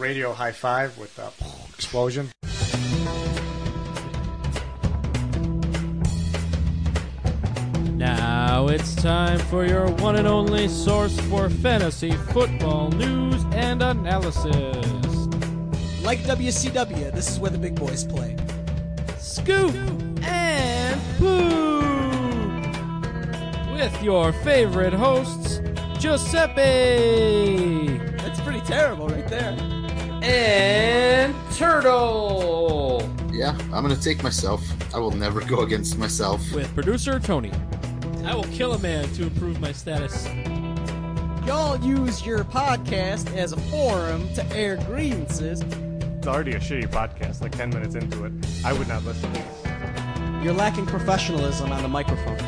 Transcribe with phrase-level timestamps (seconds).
[0.00, 1.30] radio high five with the
[1.74, 2.30] explosion.
[7.98, 14.46] Now it's time for your one and only source for fantasy football news and analysis.
[16.02, 18.38] Like WCW, this is where the big boys play.
[19.18, 19.74] Scoop
[20.22, 21.84] and Poop
[23.70, 25.60] with your favorite hosts,
[25.98, 26.58] Giuseppe
[28.16, 29.79] That's pretty terrible right there.
[30.22, 34.62] And Turtle Yeah, I'm gonna take myself.
[34.94, 36.40] I will never go against myself.
[36.52, 37.52] with producer Tony.
[38.24, 40.26] I will kill a man to improve my status.
[41.46, 45.62] Y'all use your podcast as a forum to air grievances.
[45.62, 48.32] It's already a shitty podcast, like 10 minutes into it.
[48.64, 49.32] I would not listen.
[49.32, 50.44] To this.
[50.44, 52.38] You're lacking professionalism on the microphone.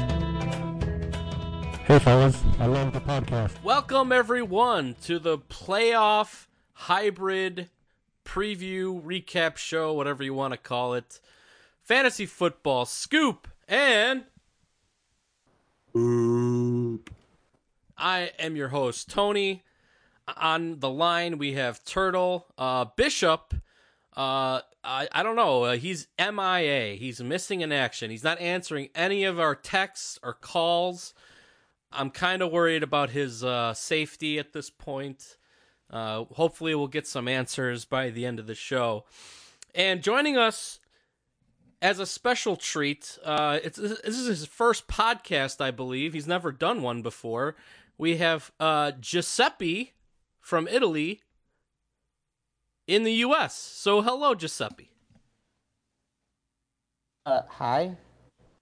[1.86, 2.38] Hey, fellas.
[2.60, 3.62] I love the podcast.
[3.64, 6.46] Welcome everyone to the playoff
[6.82, 7.68] hybrid
[8.24, 11.20] preview recap show, whatever you want to call it.
[11.82, 14.24] Fantasy football scoop and
[17.96, 19.62] I am your host Tony.
[20.36, 23.54] On the line we have Turtle, uh, Bishop.
[24.16, 25.64] Uh, I I don't know.
[25.64, 26.94] Uh, he's MIA.
[26.94, 28.10] He's missing in action.
[28.10, 31.14] He's not answering any of our texts or calls.
[31.92, 35.36] I'm kind of worried about his uh, safety at this point.
[35.92, 39.04] Uh, hopefully, we'll get some answers by the end of the show.
[39.74, 40.80] And joining us
[41.82, 46.14] as a special treat, uh, it's this is his first podcast, I believe.
[46.14, 47.56] He's never done one before.
[47.98, 49.92] We have uh, Giuseppe
[50.40, 51.20] from Italy
[52.86, 53.54] in the U.S.
[53.54, 54.90] So, hello, Giuseppe.
[57.26, 57.96] Uh, hi.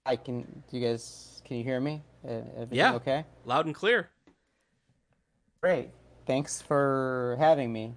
[0.05, 0.63] I can.
[0.69, 1.41] Do you guys?
[1.45, 2.01] Can you hear me?
[2.23, 2.93] Everything Yeah.
[2.95, 3.25] Okay.
[3.45, 4.09] Loud and clear.
[5.61, 5.89] Great.
[6.25, 7.93] Thanks for having me.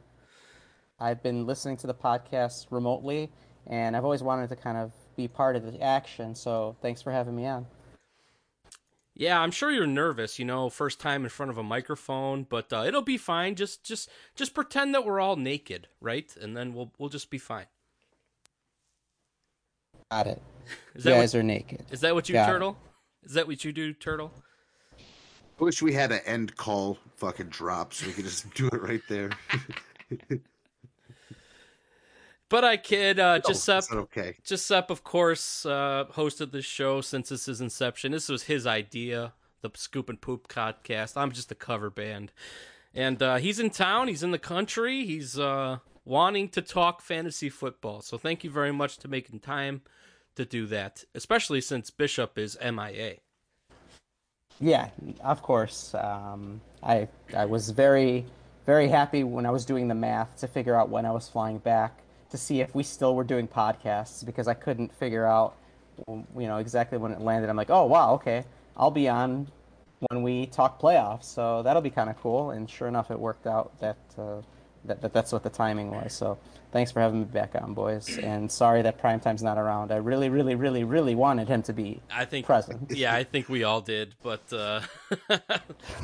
[0.98, 3.30] I've been listening to the podcast remotely,
[3.66, 6.34] and I've always wanted to kind of be part of the action.
[6.34, 7.66] So thanks for having me on.
[9.16, 12.72] Yeah, I'm sure you're nervous, you know, first time in front of a microphone, but
[12.72, 13.54] uh, it'll be fine.
[13.54, 16.34] Just just just pretend that we're all naked, right?
[16.40, 17.66] And then we'll we'll just be fine.
[20.10, 20.42] Got it.
[20.96, 21.84] Is you guys what, are naked.
[21.90, 22.76] is that what you Got turtle?
[23.22, 24.32] Is that what you do, turtle?
[25.58, 29.02] Wish we had an end call fucking drop so we could just do it right
[29.08, 29.30] there.
[32.50, 33.18] But I kid.
[33.18, 34.36] Uh, Oh, Giuseppe, okay?
[34.44, 38.12] Giuseppe, of course, uh, hosted this show since its inception.
[38.12, 39.32] This was his idea,
[39.62, 41.16] the Scoop and Poop podcast.
[41.16, 42.32] I'm just a cover band,
[42.94, 44.08] and uh, he's in town.
[44.08, 45.04] He's in the country.
[45.04, 48.02] He's uh, wanting to talk fantasy football.
[48.02, 49.82] So thank you very much to making time
[50.36, 53.16] to do that, especially since Bishop is MIA.
[54.60, 54.90] Yeah,
[55.22, 55.94] of course.
[55.94, 58.26] Um, I I was very
[58.66, 61.58] very happy when I was doing the math to figure out when I was flying
[61.58, 62.00] back
[62.30, 65.54] to see if we still were doing podcasts because I couldn't figure out
[66.08, 67.50] you know exactly when it landed.
[67.50, 68.44] I'm like, oh wow, okay,
[68.76, 69.48] I'll be on
[70.10, 72.50] when we talk playoffs, so that'll be kind of cool.
[72.50, 74.42] And sure enough, it worked out that, uh,
[74.84, 76.12] that that that's what the timing was.
[76.12, 76.38] So
[76.74, 78.18] thanks for having me back on, boys.
[78.18, 79.92] And sorry that Primetime's not around.
[79.92, 82.90] I really, really, really, really wanted him to be I think present.
[82.94, 84.80] Yeah, I think we all did, but uh,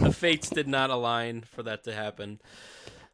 [0.01, 2.41] the fates did not align for that to happen.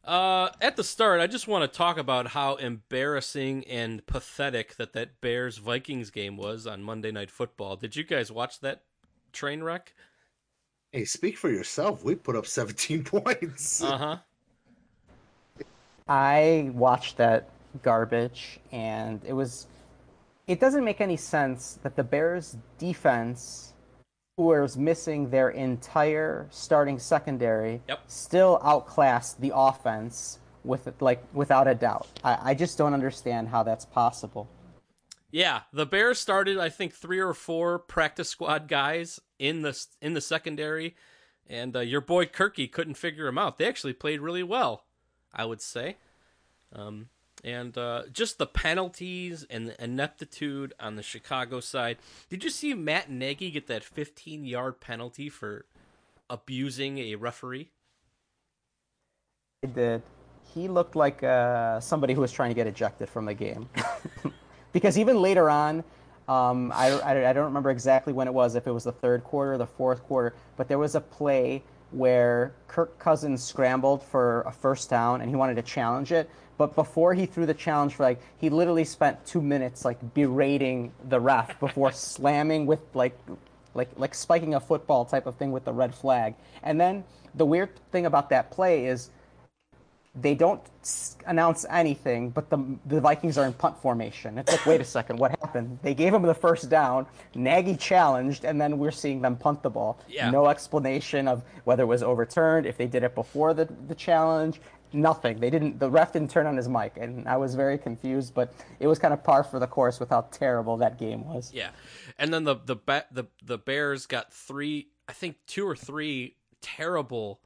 [0.05, 4.93] Uh, at the start, I just want to talk about how embarrassing and pathetic that
[4.93, 7.75] that Bears Vikings game was on Monday Night Football.
[7.75, 8.83] Did you guys watch that
[9.33, 9.95] train wreck?
[10.91, 12.03] Hey, speak for yourself.
[12.05, 13.83] We put up 17 points.
[13.83, 14.17] Uh huh.
[16.07, 17.49] I watched that
[17.83, 19.67] garbage, and it was.
[20.47, 23.73] It doesn't make any sense that the Bears' defense,
[24.37, 27.99] who was missing their entire starting secondary, Yep.
[28.07, 32.07] still outclassed the offense with like without a doubt.
[32.23, 34.47] I, I just don't understand how that's possible.
[35.29, 40.13] Yeah, the Bears started, I think, three or four practice squad guys in the in
[40.13, 40.95] the secondary,
[41.45, 43.57] and uh, your boy Kirky couldn't figure them out.
[43.57, 44.85] They actually played really well,
[45.33, 45.97] I would say.
[46.73, 47.09] Um,
[47.43, 51.97] and uh, just the penalties and the ineptitude on the Chicago side.
[52.29, 55.65] Did you see Matt Nagy get that 15 yard penalty for
[56.29, 57.69] abusing a referee?
[59.61, 60.01] He did.
[60.53, 63.69] He looked like uh, somebody who was trying to get ejected from the game.
[64.73, 65.83] because even later on,
[66.27, 69.23] um, I, I, I don't remember exactly when it was, if it was the third
[69.23, 74.41] quarter or the fourth quarter, but there was a play where Kirk Cousins scrambled for
[74.41, 76.29] a first down and he wanted to challenge it.
[76.57, 80.91] But before he threw the challenge for like, he literally spent two minutes like berating
[81.09, 83.17] the ref before slamming with like
[83.73, 86.33] like like spiking a football type of thing with the red flag.
[86.63, 87.03] And then
[87.35, 89.11] the weird thing about that play is
[90.19, 90.61] they don't
[91.25, 94.37] announce anything, but the the Vikings are in punt formation.
[94.37, 95.79] It's like, wait a second, what happened?
[95.83, 97.05] They gave them the first down.
[97.35, 99.99] Nagy challenged, and then we're seeing them punt the ball.
[100.07, 100.29] Yeah.
[100.31, 104.59] No explanation of whether it was overturned, if they did it before the the challenge.
[104.93, 105.41] Nothing.
[105.41, 105.79] They didn't.
[105.79, 108.33] The ref didn't turn on his mic, and I was very confused.
[108.33, 111.51] But it was kind of par for the course with how terrible that game was.
[111.53, 111.71] Yeah,
[112.17, 116.37] and then the the ba- the the Bears got three, I think two or three
[116.61, 117.41] terrible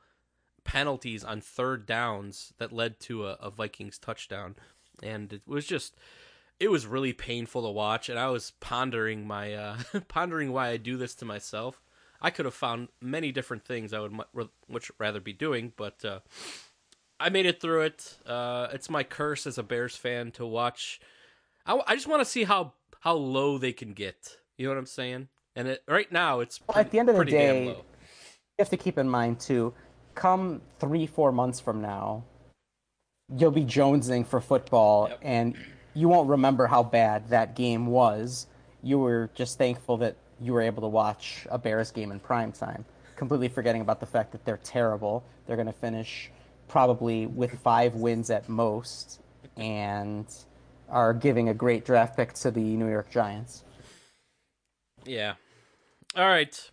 [0.63, 4.55] penalties on third downs that led to a, a Vikings touchdown,
[5.01, 5.95] and it was just
[6.59, 8.07] it was really painful to watch.
[8.09, 9.77] And I was pondering my uh,
[10.07, 11.81] pondering why I do this to myself.
[12.21, 16.05] I could have found many different things I would mu- much rather be doing, but
[16.05, 16.19] uh,
[17.19, 18.17] I made it through it.
[18.25, 20.99] Uh, it's my curse as a Bears fan to watch.
[21.65, 24.37] I, I just want to see how how low they can get.
[24.57, 25.29] You know what I'm saying?
[25.55, 27.75] And it, right now, it's Well, at the end of the pretty damn day, you
[28.59, 29.73] have to keep in mind too.
[30.15, 32.23] Come three, four months from now,
[33.35, 35.19] you'll be jonesing for football, Yep.
[35.21, 35.57] and
[35.93, 38.47] you won't remember how bad that game was.
[38.83, 42.51] You were just thankful that you were able to watch a Bears game in prime
[42.51, 42.83] time,
[43.15, 45.23] completely forgetting about the fact that they're terrible.
[45.45, 46.31] They're going to finish
[46.67, 49.19] probably with five wins at most,
[49.57, 50.25] and
[50.89, 53.63] are giving a great draft pick to the New York Giants.
[55.05, 55.35] Yeah.
[56.15, 56.69] All right.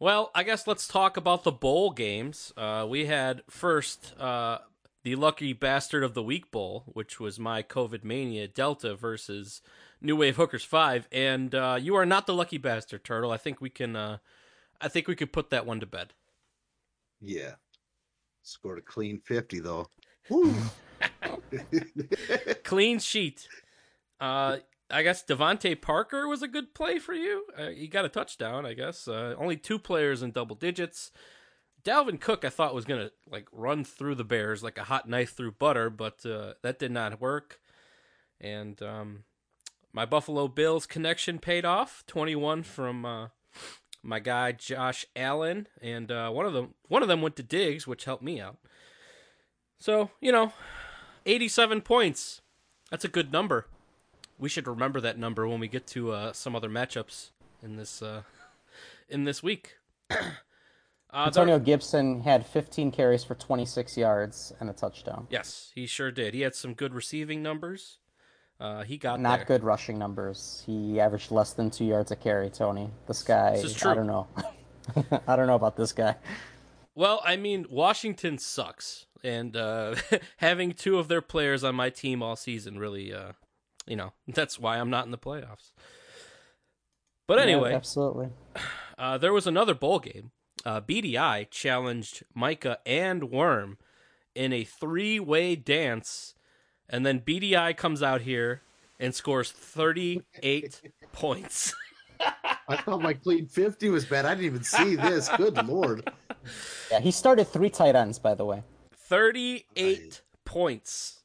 [0.00, 2.54] Well, I guess let's talk about the bowl games.
[2.56, 4.60] Uh, we had first uh,
[5.04, 9.60] the lucky bastard of the week bowl, which was my COVID mania Delta versus
[10.00, 13.30] New Wave Hookers Five, and uh, you are not the lucky bastard, Turtle.
[13.30, 13.94] I think we can.
[13.94, 14.16] Uh,
[14.80, 16.14] I think we could put that one to bed.
[17.20, 17.56] Yeah.
[18.42, 19.86] Scored a clean 50, though.
[22.64, 23.46] Clean sheet.
[24.18, 24.56] Uh,
[24.90, 27.46] I guess DeVante Parker was a good play for you.
[27.56, 29.06] Uh, he got a touchdown, I guess.
[29.06, 31.12] Uh, only two players in double digits.
[31.82, 35.34] Dalvin Cook, I thought was gonna like run through the Bears like a hot knife
[35.34, 37.60] through butter, but uh, that did not work.
[38.40, 39.24] And um,
[39.92, 42.04] my Buffalo Bills connection paid off.
[42.06, 43.28] Twenty-one from uh,
[44.02, 47.86] my guy Josh Allen, and uh, one of them one of them went to Diggs,
[47.86, 48.58] which helped me out.
[49.78, 50.52] So you know,
[51.24, 52.42] eighty-seven points.
[52.90, 53.66] That's a good number.
[54.40, 57.30] We should remember that number when we get to uh, some other matchups
[57.62, 58.22] in this uh,
[59.08, 59.76] in this week.
[60.10, 65.26] uh, there- Antonio Gibson had 15 carries for 26 yards and a touchdown.
[65.30, 66.34] yes, he sure did.
[66.34, 67.98] He had some good receiving numbers.
[68.58, 69.46] Uh, he got Not there.
[69.46, 70.62] good rushing numbers.
[70.66, 72.50] He averaged less than two yards a carry.
[72.50, 73.52] Tony, this guy.
[73.56, 73.90] This is true.
[73.90, 74.26] I don't know.
[75.26, 76.16] I don't know about this guy.
[76.94, 79.94] Well, I mean, Washington sucks, and uh,
[80.38, 83.32] having two of their players on my team all season really, uh,
[83.90, 85.72] you know, that's why I'm not in the playoffs.
[87.26, 88.28] But Yeah, anyway, absolutely.
[88.98, 90.30] Uh, there was another bowl game.
[90.62, 93.78] Uh, BDI challenged Micah and Worm
[94.34, 96.34] in a three-way dance,
[96.86, 98.60] and then BDI comes out here
[98.98, 100.82] and scores 38
[101.12, 101.74] points.
[102.68, 104.26] I thought my clean 50 was bad.
[104.26, 105.30] I didn't even see this.
[105.30, 106.06] Good lord.
[106.90, 108.62] Yeah, he started three tight ends, by the way.
[109.08, 111.19] 38 points.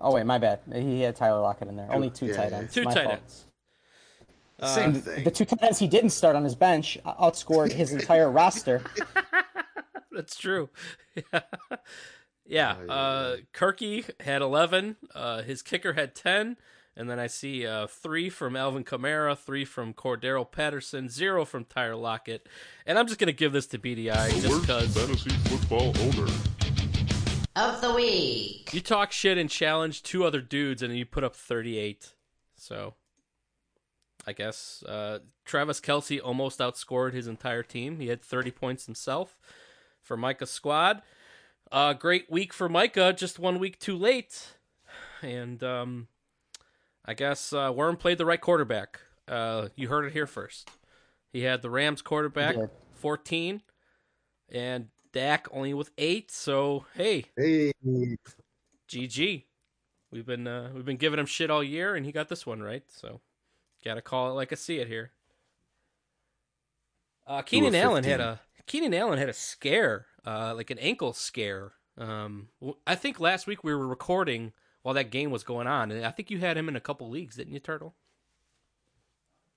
[0.00, 0.60] Oh wait, my bad.
[0.72, 1.90] He had Tyler Lockett in there.
[1.90, 2.74] Only two Yeah, tight ends.
[2.74, 3.18] Two My tight fault.
[3.20, 3.44] ends.
[4.74, 5.24] Same thing.
[5.24, 8.82] The two tight ends he didn't start on his bench outscored his entire roster.
[10.12, 10.70] That's true.
[12.46, 12.76] yeah.
[12.88, 14.96] Uh, Kirky had 11.
[15.14, 16.56] Uh, his kicker had 10.
[16.98, 21.66] And then I see uh, three from Alvin Kamara, three from Cordero Patterson, zero from
[21.66, 22.48] Tyler Lockett.
[22.86, 26.32] And I'm just going to give this to BDI just Worst because fantasy football owner.
[27.56, 28.74] Of the week.
[28.74, 32.12] you talk shit and challenge two other dudes and you put up 38.
[32.54, 32.94] So
[34.26, 37.98] I guess uh, Travis Kelce almost outscored his entire team.
[37.98, 39.38] He had 30 points himself
[40.02, 41.00] for Micah's squad.
[41.72, 44.52] Uh, great week for Micah, just one week too late.
[45.22, 46.08] And um,
[47.06, 49.00] I guess uh, Worm played the right quarterback.
[49.26, 50.70] Uh, you heard it here first.
[51.32, 52.70] He had the Rams quarterback, He did.
[52.94, 53.62] 14,
[54.50, 56.30] and Dak only with 8.
[56.30, 57.72] So, hey, Hey,
[58.88, 59.44] GG.
[60.10, 62.62] We've been uh, we've been giving him shit all year, and he got this one
[62.62, 62.84] right.
[62.90, 63.20] So,
[63.84, 65.12] gotta call it like I see it here.
[67.26, 68.20] Uh, Keenan Allen had 15.
[68.20, 71.72] a Keenan Allen had a scare, uh, like an ankle scare.
[71.98, 72.48] Um,
[72.86, 76.10] I think last week we were recording while that game was going on, and I
[76.10, 77.94] think you had him in a couple leagues, didn't you, Turtle?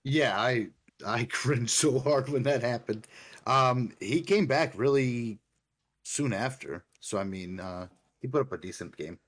[0.04, 0.70] yeah, I
[1.06, 3.08] I cringed so hard when that happened.
[3.48, 5.40] Um, he came back really
[6.04, 6.86] soon after.
[7.00, 7.88] So I mean, uh,
[8.20, 9.20] he put up a decent game.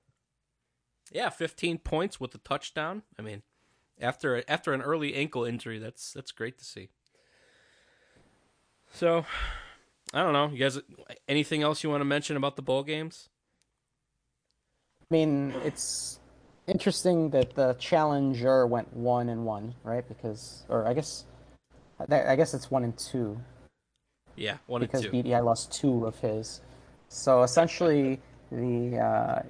[1.10, 3.02] Yeah, 15 points with a touchdown.
[3.18, 3.42] I mean,
[4.00, 6.88] after after an early ankle injury, that's that's great to see.
[8.92, 9.24] So,
[10.12, 10.50] I don't know.
[10.50, 10.78] You guys,
[11.26, 13.30] anything else you want to mention about the bowl games?
[15.10, 16.20] I mean, it's
[16.66, 20.06] interesting that the challenger went one and one, right?
[20.06, 21.24] Because, or I guess,
[22.10, 23.40] I guess it's one and two
[24.36, 25.22] Yeah, one because and two.
[25.22, 26.60] BDI lost two of his.
[27.08, 28.20] So essentially,
[28.50, 29.42] the uh,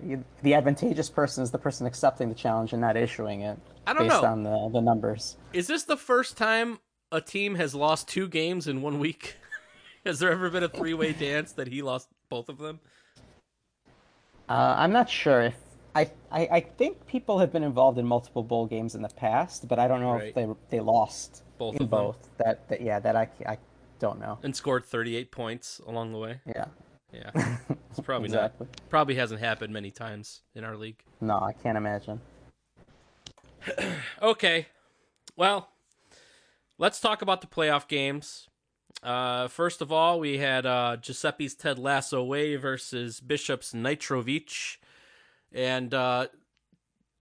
[0.42, 4.08] the advantageous person is the person accepting the challenge and not issuing it I don't
[4.08, 4.28] based know.
[4.28, 5.36] on the the numbers.
[5.52, 6.78] Is this the first time
[7.10, 9.36] a team has lost two games in one week?
[10.04, 12.80] Has there ever been a three-way dance that he lost both of them?
[14.48, 15.54] Uh, I'm not sure if
[15.94, 19.68] I, I I think people have been involved in multiple bowl games in the past,
[19.68, 20.28] but I don't know Right.
[20.28, 22.00] if they they lost Both in of them.
[22.00, 22.28] both.
[22.38, 23.58] That, that yeah, that I I
[24.02, 24.36] don't know.
[24.42, 26.40] And scored 38 points along the way.
[26.44, 26.64] Yeah,
[27.12, 27.30] Yeah,
[27.90, 28.66] it's probably exactly.
[28.66, 28.90] not.
[28.90, 31.00] Probably hasn't happened many times in our league.
[31.20, 32.20] No, I can't imagine.
[34.20, 34.66] Okay,
[35.36, 35.68] well,
[36.78, 38.48] let's talk about the playoff games.
[39.04, 44.78] Uh, first of all, we had uh, Giuseppe's Ted Lasso Way versus Bishop's Nitrovich.
[45.52, 46.26] And uh,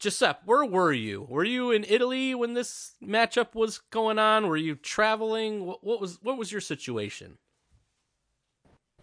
[0.02, 1.28] Giuseppe, where were you?
[1.30, 4.48] Were you in Italy when this matchup was going on?
[4.48, 5.66] Were you traveling?
[5.68, 7.38] What, what was what was your situation?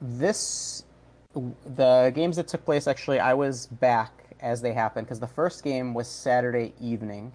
[0.01, 0.85] This,
[1.35, 5.63] the games that took place actually, I was back as they happened because the first
[5.63, 7.33] game was Saturday evening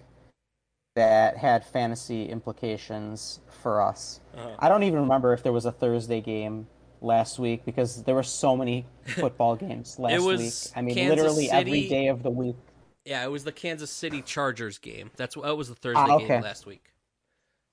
[0.94, 4.20] that had fantasy implications for us.
[4.36, 4.56] Uh-huh.
[4.58, 6.66] I don't even remember if there was a Thursday game
[7.00, 10.76] last week because there were so many football games last was week.
[10.76, 12.56] I mean, Kansas literally every City- day of the week.
[13.04, 15.10] Yeah, it was the Kansas City Chargers game.
[15.16, 16.84] That's that was the Thursday Ah, game last week.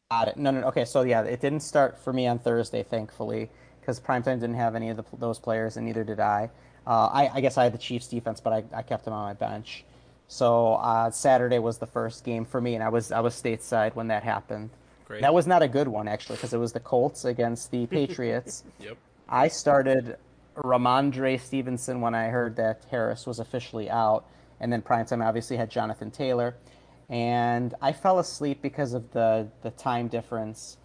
[0.09, 0.37] Got it.
[0.37, 0.67] No, no.
[0.67, 4.75] Okay, so yeah, it didn't start for me on Thursday, thankfully, because primetime didn't have
[4.75, 6.49] any of the, those players, and neither did I.
[6.85, 7.29] Uh, I.
[7.35, 9.85] I guess I had the Chiefs defense, but I, I kept them on my bench.
[10.27, 13.95] So uh, Saturday was the first game for me, and I was I was stateside
[13.95, 14.69] when that happened.
[15.05, 15.21] Great.
[15.21, 18.63] That was not a good one actually, because it was the Colts against the Patriots.
[18.79, 18.97] Yep.
[19.29, 20.17] I started
[20.57, 24.25] Rhamondre Stevenson when I heard that Harris was officially out,
[24.61, 26.55] and then primetime obviously had Jonathan Taylor,
[27.09, 30.77] and I fell asleep because of the the time difference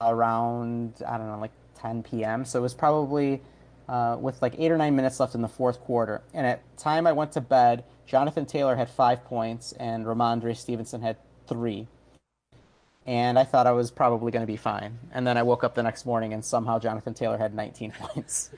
[0.00, 1.50] around I don't know like
[1.80, 2.44] 10 p.m.
[2.44, 3.42] So it was probably
[3.88, 7.06] uh, with like eight or nine minutes left in the fourth quarter, and at time
[7.06, 11.16] I went to bed, Jonathan Taylor had five points and Rhamondre Stevenson had
[11.48, 11.88] three
[13.06, 14.98] and I thought I was probably going to be fine.
[15.12, 18.50] And then I woke up the next morning and somehow Jonathan Taylor had 19 points.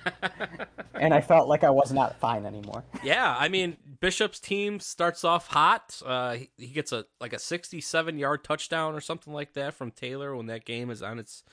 [0.94, 2.85] and I felt like I was not fine anymore.
[3.02, 6.00] Yeah, I mean Bishop's team starts off hot.
[6.05, 9.91] Uh, he, he gets a like a 67 yard touchdown or something like that from
[9.91, 11.45] Taylor when that game is on its.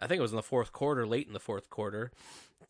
[0.00, 2.10] I think it was in the fourth quarter, late in the fourth quarter,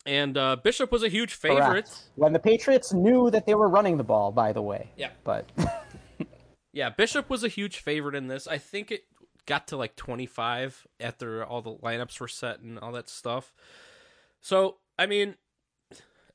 [0.05, 1.65] and uh, Bishop was a huge favorite.
[1.65, 2.03] Correct.
[2.15, 4.91] When the Patriots knew that they were running the ball, by the way.
[4.95, 5.09] Yeah.
[5.23, 5.49] But
[6.73, 8.47] Yeah, Bishop was a huge favorite in this.
[8.47, 9.03] I think it
[9.45, 13.53] got to like 25 after all the lineups were set and all that stuff.
[14.41, 15.35] So, I mean,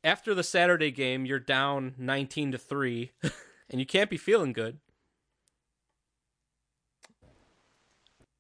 [0.05, 3.11] after the Saturday game, you're down 19 to 3
[3.71, 4.79] and you can't be feeling good.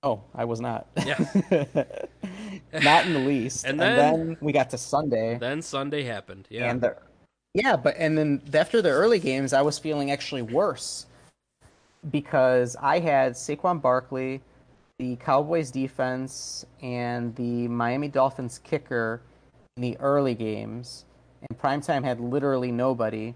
[0.04, 0.86] oh, I was not.
[1.04, 1.18] Yeah.
[2.82, 3.64] not in the least.
[3.66, 5.36] And And, then- then, we got to Sunday.
[5.38, 6.46] then Sunday happened.
[6.50, 6.70] Yeah.
[6.70, 6.96] And the,
[7.54, 11.06] yeah, but and then after the early games, I was feeling actually worse
[12.12, 14.40] because I had Saquon Barkley,
[15.00, 19.20] the Cowboys defense, and the Miami Dolphins kicker
[19.76, 21.06] in the early games,
[21.48, 23.34] and primetime had literally nobody.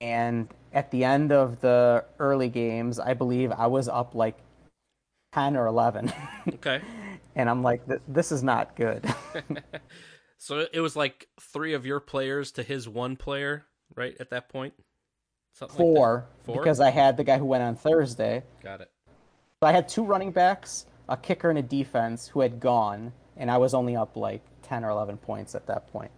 [0.00, 4.36] And at the end of the early games, I believe I was up like
[5.32, 6.12] ten or eleven,
[6.48, 6.80] okay.
[7.34, 9.04] and I'm like, this is not good.
[10.44, 13.64] So it was like 3 of your players to his one player,
[13.94, 14.14] right?
[14.20, 14.74] At that point.
[15.54, 15.98] Something like that.
[15.98, 16.56] Four, Four?
[16.58, 18.42] because I had the guy who went on Thursday.
[18.62, 18.90] Got it.
[19.06, 23.50] So I had two running backs, a kicker, and a defense who had gone, and
[23.50, 26.10] I was only up like ten or eleven points at that point.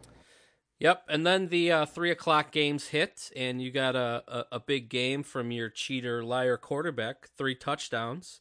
[0.78, 4.60] Yep, and then the uh, three o'clock games hit, and you got a, a, a
[4.60, 8.40] big game from your cheater liar quarterback, three touchdowns.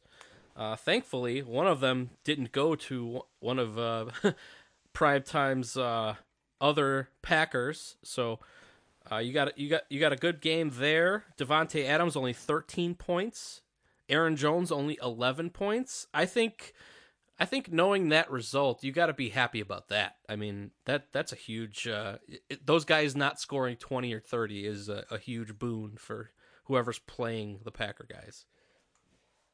[0.56, 4.08] Uh, thankfully, one of them didn't go to one of uh,
[4.94, 6.16] Primetime's uh,
[6.60, 8.40] other Packers, so
[9.10, 11.24] uh, you got you got you got a good game there.
[11.38, 13.62] Davante Adams only thirteen points,
[14.10, 16.08] Aaron Jones only eleven points.
[16.14, 16.74] I think
[17.38, 20.16] I think knowing that result, you got to be happy about that.
[20.30, 21.88] I mean, that that's a huge.
[21.88, 22.18] Uh,
[22.50, 26.32] it, those guys not scoring twenty or thirty is a, a huge boon for
[26.66, 28.46] whoever's playing the Packer guys.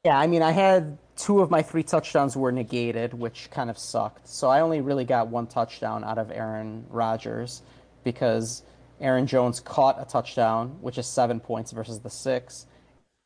[0.04, 3.78] Yeah, I mean, I had two of my three touchdowns were negated, which kind of
[3.78, 4.28] sucked.
[4.28, 7.62] So I only really got one touchdown out of Aaron Rodgers
[8.02, 8.64] because
[9.00, 12.66] Aaron Jones caught a touchdown, which is seven points versus the six,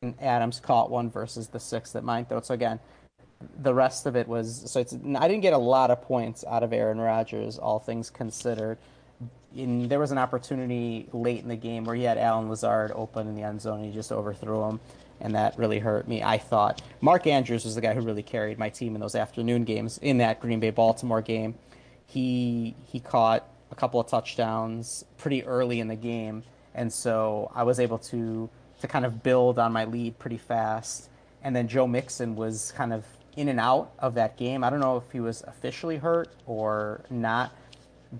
[0.03, 2.27] and Adams caught one versus the six that mine.
[2.43, 2.79] So again,
[3.59, 6.63] the rest of it was so it's I didn't get a lot of points out
[6.63, 8.77] of Aaron Rodgers, all things considered.
[9.55, 13.27] in, there was an opportunity late in the game where he had Allen Lazard open
[13.27, 14.79] in the end zone and he just overthrew him,
[15.21, 16.23] and that really hurt me.
[16.23, 19.63] I thought Mark Andrews was the guy who really carried my team in those afternoon
[19.63, 19.99] games.
[19.99, 21.55] In that Green Bay Baltimore game,
[22.07, 27.63] he he caught a couple of touchdowns pretty early in the game, and so I
[27.63, 28.49] was able to
[28.81, 31.09] to kind of build on my lead pretty fast.
[31.43, 33.05] And then Joe Mixon was kind of
[33.37, 34.63] in and out of that game.
[34.63, 37.55] I don't know if he was officially hurt or not,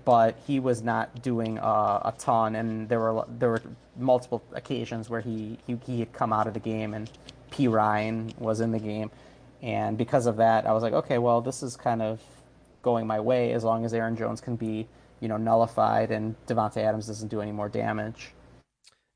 [0.04, 2.54] but he was not doing uh, a ton.
[2.54, 3.62] And there were there were
[3.96, 7.10] multiple occasions where he, he he had come out of the game, and
[7.50, 9.10] Perine was in the game,
[9.60, 12.20] and because of that, I was like, okay, well, this is kind of
[12.82, 14.86] going my way as long as Aaron Jones can be
[15.20, 18.30] you know nullified and Davante Adams doesn't do any more damage.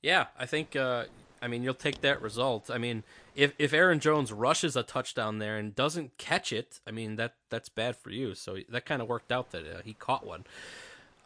[0.02, 0.75] Yeah, I think.
[0.75, 1.04] Uh,
[1.42, 2.70] I mean, you'll take that result.
[2.70, 3.02] I mean,
[3.34, 7.34] if if Aaron Jones rushes a touchdown there and doesn't catch it, I mean that
[7.50, 8.34] that's bad for you.
[8.34, 10.44] So that kind of worked out that uh, he caught one.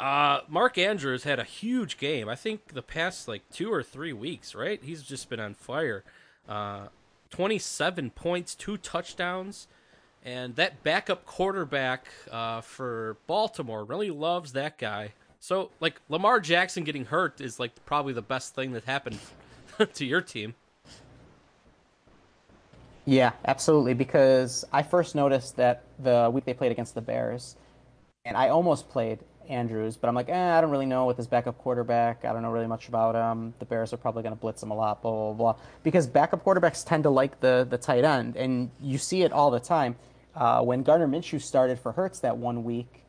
[0.00, 2.28] Uh, Mark Andrews had a huge game.
[2.28, 4.82] I think the past like two or three weeks, right?
[4.82, 6.02] He's just been on fire.
[6.48, 6.88] Uh,
[7.28, 9.66] Twenty-seven points, two touchdowns,
[10.24, 15.12] and that backup quarterback uh, for Baltimore really loves that guy.
[15.40, 19.18] So, like Lamar Jackson getting hurt is like probably the best thing that happened
[19.94, 20.54] to your team.
[23.04, 23.94] Yeah, absolutely.
[23.94, 27.56] Because I first noticed that the week they played against the Bears,
[28.24, 31.28] and I almost played Andrews, but I'm like, eh, I don't really know with his
[31.28, 32.24] backup quarterback.
[32.24, 33.54] I don't know really much about him.
[33.60, 35.56] The Bears are probably going to blitz him a lot, blah blah blah.
[35.84, 39.50] Because backup quarterbacks tend to like the the tight end, and you see it all
[39.52, 39.94] the time.
[40.34, 43.04] Uh, when Gardner Minshew started for Hurts that one week,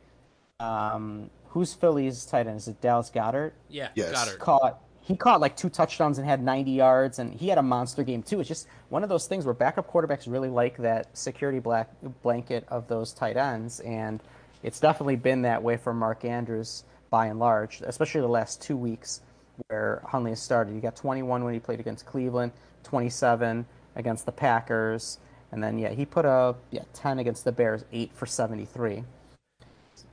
[0.60, 2.56] um, who's Philly's tight end?
[2.56, 3.52] Is it Dallas Goedert?
[3.68, 4.12] Yeah, Yes.
[4.12, 4.38] Goedert.
[4.38, 8.04] caught he caught like two touchdowns and had 90 yards and he had a monster
[8.04, 8.40] game too.
[8.40, 11.90] It's just one of those things where backup quarterbacks really like that security black
[12.22, 14.22] blanket of those tight ends and
[14.62, 18.76] it's definitely been that way for mark andrews by and large especially the last two
[18.76, 19.22] weeks
[19.68, 20.74] where huntley has started.
[20.74, 23.64] He got 21 when he played against cleveland 27
[23.96, 25.20] against the packers
[25.52, 29.04] and then yeah he put up yeah 10 against the bears 8 for 73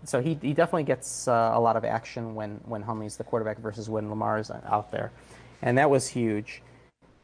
[0.08, 3.60] so he, he definitely gets uh, a lot of action when, when Huntley's the quarterback
[3.60, 5.12] versus when Lamar's out there.
[5.62, 6.62] And that was huge.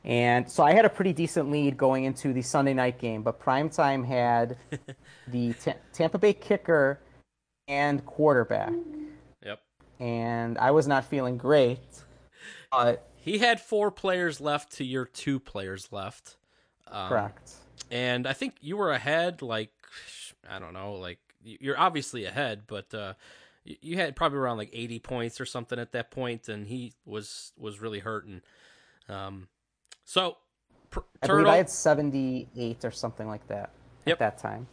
[0.04, 3.40] And so I had a pretty decent lead going into the Sunday night game, but
[3.40, 4.58] primetime had
[5.28, 7.00] the Ta- Tampa Bay kicker
[7.68, 8.74] and quarterback.
[9.46, 9.60] Yep.
[10.00, 11.80] And I was not feeling great.
[12.72, 16.38] But He had four players left to your two players left.
[16.88, 17.54] Um, correct.
[17.92, 19.72] And I think you were ahead, like,
[20.50, 23.14] I don't know, like, you're obviously ahead, but uh,
[23.64, 27.54] you had probably around like 80 points or something at that point, and he was
[27.58, 28.42] was really hurting.
[29.10, 29.48] Um,
[30.06, 30.38] so,
[30.90, 33.72] pr- I believe I had 78 or something like that
[34.06, 34.16] Yep.
[34.16, 34.68] at that time.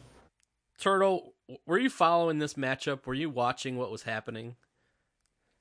[0.79, 1.33] Turtle,
[1.65, 3.05] were you following this matchup?
[3.05, 4.55] Were you watching what was happening?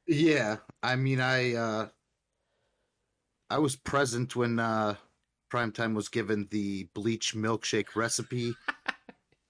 [0.06, 1.88] Yeah, I mean, I uh,
[3.50, 4.94] I was present when uh,
[5.52, 8.54] Primetime was given the bleach milkshake recipe.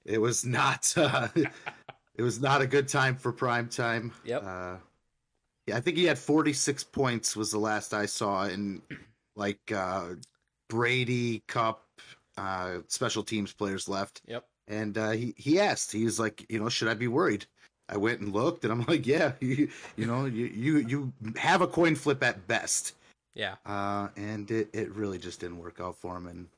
[0.08, 0.92] it was not.
[0.96, 1.28] Uh,
[2.16, 4.10] it was not a good time for Primetime.
[4.24, 4.42] Yep.
[4.44, 4.76] Uh,
[5.66, 8.80] yeah, I think he had 46 points was the last I saw, and
[9.36, 10.14] like uh,
[10.70, 11.84] Brady, Kupp,
[12.38, 14.22] uh, special teams players left.
[14.26, 14.44] Yep.
[14.66, 17.46] And uh, he he asked, he was like, you know, should I be worried?
[17.90, 21.60] I went and looked, and I'm like, yeah, you, you know, you, you you have
[21.60, 22.94] a coin flip at best,
[23.34, 23.56] Yeah.
[23.66, 26.26] uh, and it, it really just didn't work out for him.
[26.26, 26.48] And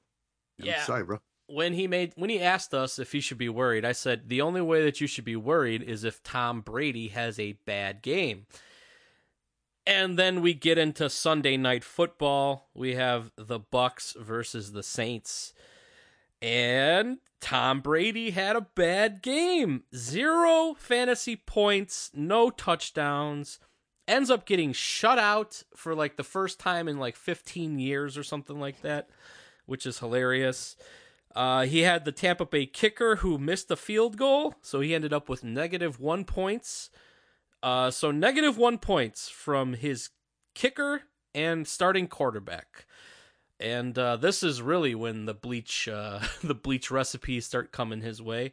[0.61, 0.85] I'm Yeah.
[0.85, 1.21] sorry, bro.
[1.53, 4.41] When he made when he asked us if he should be worried, I said the
[4.41, 8.47] only way that you should be worried is if Tom Brady has a bad game.
[9.87, 12.69] And then we get into Sunday night football.
[12.75, 15.53] We have the Bucs versus the Saints.
[16.41, 19.85] And Tom Brady had a bad game.
[19.95, 23.59] Zero fantasy points, no touchdowns.
[24.07, 28.23] Ends up getting shut out for like the first time in like 15 years or
[28.23, 29.09] something like that,
[29.67, 30.77] which is hilarious.
[31.35, 35.13] Uh, he had the Tampa Bay kicker who missed the field goal, so he ended
[35.13, 36.91] up with negative one points.
[37.63, 40.11] Uh, so negative one points from his
[40.55, 41.03] kicker
[41.35, 42.87] and starting quarterback.
[43.61, 48.21] And uh, this is really when the bleach uh, the bleach recipes start coming his
[48.21, 48.53] way.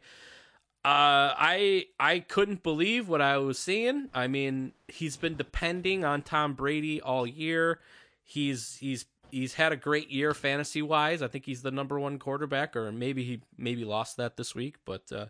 [0.84, 4.10] Uh, I I couldn't believe what I was seeing.
[4.14, 7.80] I mean, he's been depending on Tom Brady all year.
[8.22, 11.22] He's he's he's had a great year fantasy wise.
[11.22, 14.76] I think he's the number one quarterback, or maybe he maybe lost that this week.
[14.84, 15.26] But uh,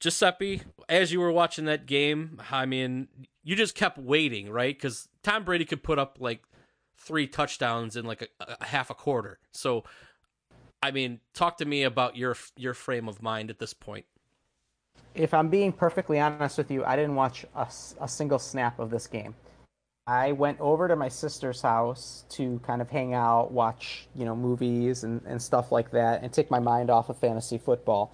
[0.00, 3.08] Giuseppe, as you were watching that game, I mean,
[3.44, 4.76] you just kept waiting, right?
[4.76, 6.42] Because Tom Brady could put up like
[6.96, 9.38] three touchdowns in like a, a half a quarter.
[9.52, 9.84] So,
[10.82, 14.06] I mean, talk to me about your your frame of mind at this point.
[15.14, 19.06] if I'm being perfectly honest with you, I didn't watch a single snap of this
[19.06, 19.34] game.
[20.06, 24.34] I went over to my sister's house to kind of hang out, watch, you know,
[24.34, 28.12] movies and, and stuff like that, and take my mind off of fantasy football.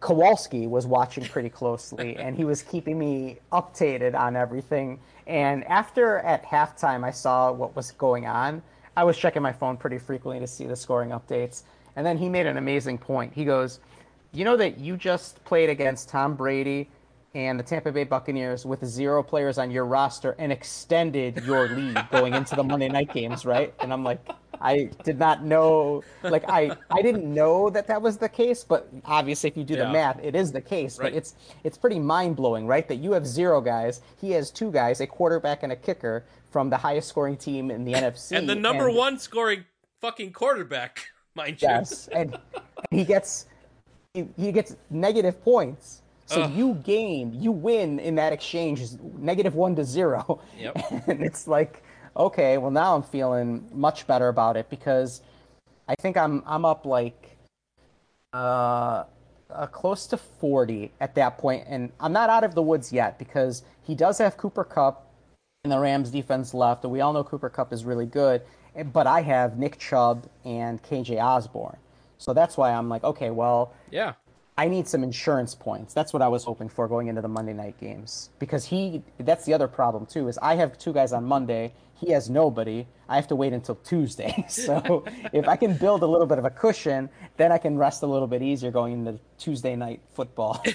[0.00, 4.98] Kowalski was watching pretty closely, and he was keeping me updated on everything.
[5.26, 8.62] And after at halftime, I saw what was going on.
[8.96, 11.64] I was checking my phone pretty frequently to see the scoring updates.
[11.96, 13.34] And then he made an amazing point.
[13.34, 13.80] He goes,
[14.32, 16.88] You know that you just played against Tom Brady
[17.36, 22.02] and the Tampa Bay Buccaneers with zero players on your roster and extended your lead
[22.10, 23.74] going into the Monday night games, right?
[23.80, 24.26] And I'm like,
[24.58, 28.88] I did not know, like I, I didn't know that that was the case, but
[29.04, 29.84] obviously if you do Yeah.
[29.84, 30.98] the math, it is the case.
[30.98, 31.12] Right.
[31.12, 32.88] But it's it's pretty mind blowing, right?
[32.88, 36.70] That you have zero guys, he has two guys, a quarterback and a kicker from
[36.70, 39.66] the highest scoring team in the NFC, and the number and- one scoring
[40.00, 41.68] fucking quarterback, mind you.
[41.68, 43.44] Yes, and, and he gets
[44.14, 46.00] he, he gets negative points.
[46.26, 46.52] So Ugh.
[46.52, 50.40] you gain, you win in that exchange is negative one to zero.
[50.58, 50.76] Yep.
[51.06, 51.82] And it's like,
[52.16, 55.22] okay, well now I'm feeling much better about it because
[55.88, 57.36] I think I'm I'm up like
[58.32, 59.04] uh,
[59.48, 63.18] uh close to 40 at that point and I'm not out of the woods yet
[63.18, 65.06] because he does have Cooper Kupp
[65.66, 68.42] and the Rams defense left, and we all know Cooper Kupp is really good.
[68.92, 71.76] But I have Nick Chubb and KJ Osborn,
[72.18, 74.12] so that's why I'm like, okay, well, Yeah.
[74.58, 75.92] I need some insurance points.
[75.92, 79.02] That's what I was hoping for going into the Monday night games because he.
[79.18, 81.74] That's the other problem too is I have two guys on Monday.
[81.94, 82.86] He has nobody.
[83.08, 84.44] I have to wait until Tuesday.
[84.50, 88.02] So if I can build a little bit of a cushion, then I can rest
[88.02, 90.62] a little bit easier going into Tuesday night football.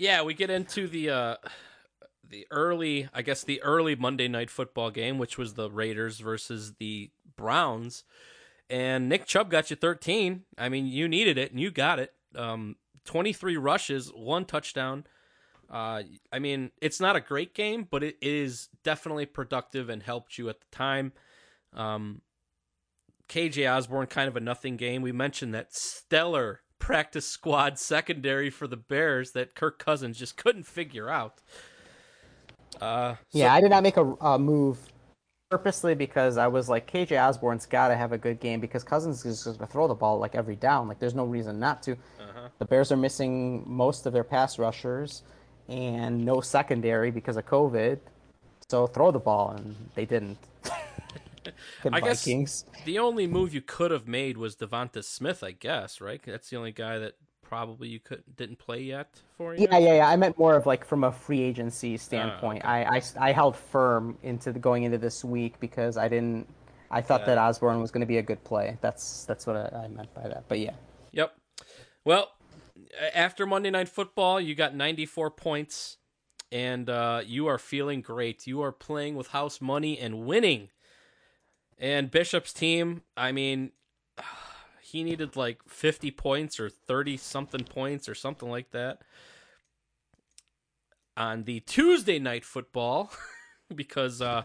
[0.00, 1.36] Yeah, we get into the uh
[2.26, 6.72] the early, I guess the early Monday night football game, which was the Raiders versus
[6.78, 8.04] the Browns.
[8.70, 10.44] And Nick Chubb got you 13.
[10.56, 12.14] I mean, you needed it and you got it.
[12.36, 15.04] Um 23 rushes, one touchdown.
[15.70, 20.38] Uh I mean, it's not a great game, but it is definitely productive and helped
[20.38, 21.12] you at the time.
[21.72, 22.22] Um
[23.28, 25.02] KJ Osborn kind of a nothing game.
[25.02, 30.64] We mentioned that stellar practice squad secondary for the Bears that Kirk Cousins just couldn't
[30.64, 31.40] figure out.
[32.80, 34.78] Uh, so- Yeah, I did not make a, a move
[35.50, 39.26] purposely because I was like, KJ Osborn's got to have a good game because Cousins
[39.26, 40.86] is going to throw the ball like every down.
[40.86, 41.92] Like, there's no reason not to.
[41.92, 42.48] Uh-huh.
[42.58, 45.24] The Bears are missing most of their pass rushers
[45.68, 47.98] and no secondary because of COVID.
[48.68, 50.38] So throw the ball, and they didn't.
[51.90, 52.24] I guess
[52.84, 56.20] the only move you could have made was Devonta Smith, I guess, right?
[56.24, 57.14] That's the only guy that
[57.50, 59.66] probably you could didn't play yet for you.
[59.68, 60.08] Yeah, yeah, yeah.
[60.08, 62.62] I meant more of like from a free agency standpoint.
[62.64, 66.46] Ah, I, I, I held firm into the, going into this week because I didn't.
[66.92, 68.78] I thought that Osborn was going to be a good play.
[68.80, 70.44] That's that's what I, I meant by that.
[70.46, 70.74] But yeah,
[71.10, 71.34] Yep.
[72.04, 72.28] Well,
[73.14, 75.98] after Monday Night Football, you got 94 points,
[76.52, 78.46] and uh, you are feeling great.
[78.46, 80.68] You are playing with house money and winning.
[81.78, 83.72] And Bishop's team, I mean,
[84.90, 89.02] he needed like 50 points or 30 something points or something like that.
[91.16, 93.12] On the Tuesday Night Football,
[93.74, 94.42] because uh,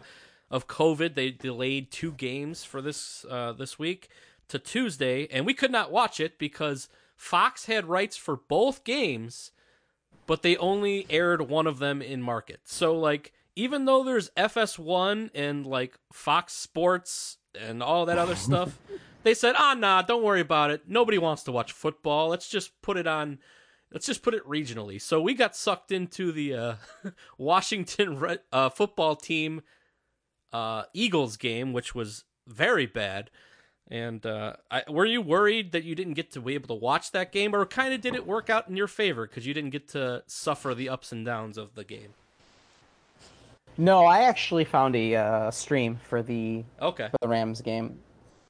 [0.49, 4.09] of COVID, they delayed two games for this uh, this week
[4.47, 9.51] to Tuesday, and we could not watch it because Fox had rights for both games,
[10.27, 12.61] but they only aired one of them in market.
[12.65, 18.77] So like even though there's FS1 and like Fox Sports and all that other stuff,
[19.25, 20.83] they said, "Ah, nah, don't worry about it.
[20.87, 22.29] Nobody wants to watch football.
[22.29, 23.39] Let's just put it on
[23.91, 26.75] let's just put it regionally." So we got sucked into the uh,
[27.37, 29.63] Washington Red, uh, football team
[30.53, 33.31] uh, Eagles game, which was very bad.
[33.89, 37.11] And uh, I, were you worried that you didn't get to be able to watch
[37.11, 39.71] that game, or kind of did it work out in your favor because you didn't
[39.71, 42.13] get to suffer the ups and downs of the game?
[43.77, 47.99] no, I actually found a uh, stream for the Okay, for the Rams game.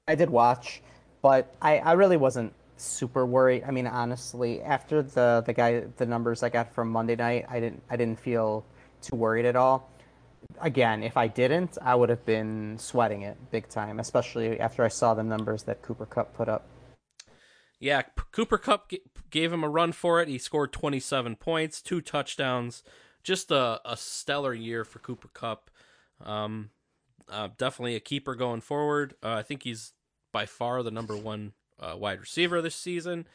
[0.07, 0.81] I did watch,
[1.21, 3.63] but I, I really wasn't super worried.
[3.65, 7.59] I mean, honestly, after the the guy the numbers I got from Monday night, I
[7.59, 8.65] didn't I didn't feel
[9.01, 9.89] too worried at all.
[10.61, 14.89] Again, if I didn't, I would have been sweating it big time, especially after I
[14.89, 16.67] saw the numbers that Cooper Kupp put up.
[17.79, 20.27] yeah, Cooper Kupp g- gave him a run for it.
[20.27, 22.83] He scored 27 points, two touchdowns,
[23.23, 25.69] just a, a stellar year for Cooper Kupp.
[26.23, 26.69] Um,
[27.29, 29.15] uh, definitely a keeper going forward.
[29.23, 29.93] Uh, I think he's
[30.31, 33.27] by far the number one uh, wide receiver this season.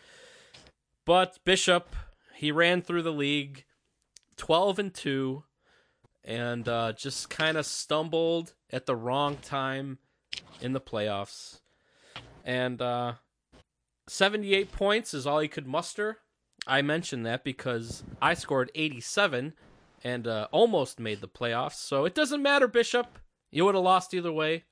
[1.04, 1.94] But Bishop,
[2.36, 3.64] he ran through the league,
[4.36, 5.44] twelve and two,
[6.24, 9.98] and uh, just kind of stumbled at the wrong time
[10.60, 11.60] in the playoffs.
[12.44, 13.14] And uh,
[14.06, 16.18] seventy-eight points is all he could muster
[16.66, 19.54] I mentioned that because I scored 87
[20.02, 21.74] and uh, almost made the playoffs.
[21.74, 23.18] So it doesn't matter, Bishop.
[23.50, 24.64] You would have lost either way.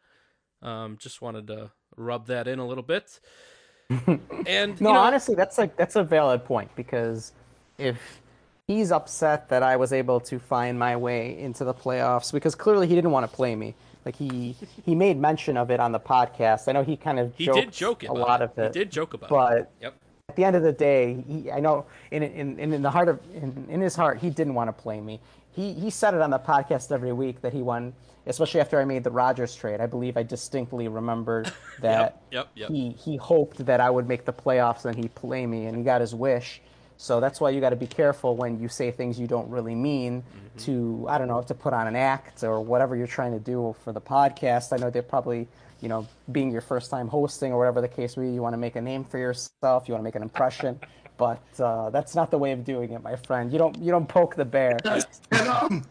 [0.62, 3.20] Um, just wanted to rub that in a little bit.
[3.90, 7.32] and No, you know, honestly, that's like that's a valid point because
[7.78, 8.20] if
[8.66, 12.86] he's upset that I was able to find my way into the playoffs because clearly
[12.86, 13.74] he didn't want to play me.
[14.04, 16.68] Like he he made mention of it on the podcast.
[16.68, 18.44] I know he kind of he did joke a lot it.
[18.44, 18.74] of it.
[18.74, 19.70] He did joke about but it.
[19.82, 19.94] Yep.
[20.28, 23.08] at the end of the day, he, I know in, in in in the heart
[23.08, 25.20] of in, in his heart, he didn't want to play me.
[25.50, 27.92] He he said it on the podcast every week that he won,
[28.28, 29.80] especially after I made the Rodgers trade.
[29.80, 32.70] I believe I distinctly remembered that yep, yep.
[32.70, 35.84] he he hoped that I would make the playoffs and he'd play me, and he
[35.84, 36.62] got his wish.
[36.98, 39.74] So that's why you got to be careful when you say things you don't really
[39.76, 40.24] mean
[40.56, 40.58] Mm-hmm.
[40.66, 43.74] to I don't know to put on an act or whatever you're trying to do
[43.84, 44.72] for the podcast.
[44.72, 45.48] I know they're probably
[45.80, 48.32] you know being your first time hosting or whatever the case may be.
[48.32, 49.88] You want to make a name for yourself.
[49.88, 50.80] You want to make an impression.
[51.18, 53.52] But uh, that's not the way of doing it, my friend.
[53.52, 54.78] You don't you don't poke the bear.
[55.32, 55.84] Um,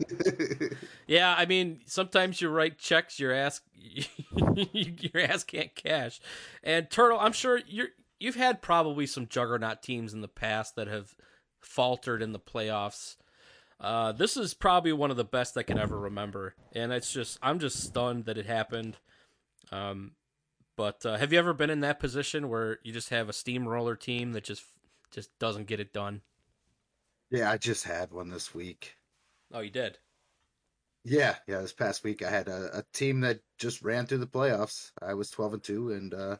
[1.07, 3.61] Yeah, I mean, sometimes you write checks your ass
[4.55, 6.19] your ass can't cash.
[6.63, 10.87] And Turtle, I'm sure you're you've had probably some juggernaut teams in the past that
[10.87, 11.15] have
[11.59, 13.15] faltered in the playoffs.
[13.79, 17.37] Uh, this is probably one of the best I can ever remember, and it's just
[17.41, 18.97] I'm just stunned that it happened.
[19.71, 20.11] Um,
[20.75, 23.95] but uh, have you ever been in that position where you just have a steamroller
[23.95, 24.63] team that just
[25.11, 26.21] just doesn't get it done?
[27.29, 28.95] yeah, I just had one this week.
[29.53, 29.97] Oh, you did.
[31.03, 31.61] Yeah, yeah.
[31.61, 34.91] This past week, I had a, a team that just ran through the playoffs.
[35.01, 36.37] I was twelve and two, and uh,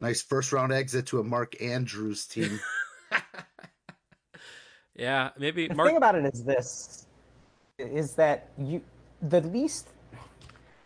[0.00, 2.60] nice first round exit to a Mark Andrews team.
[4.94, 5.88] Yeah, maybe The Mark.
[5.88, 7.06] thing about it is this:
[7.78, 8.82] is that you
[9.20, 9.88] the least.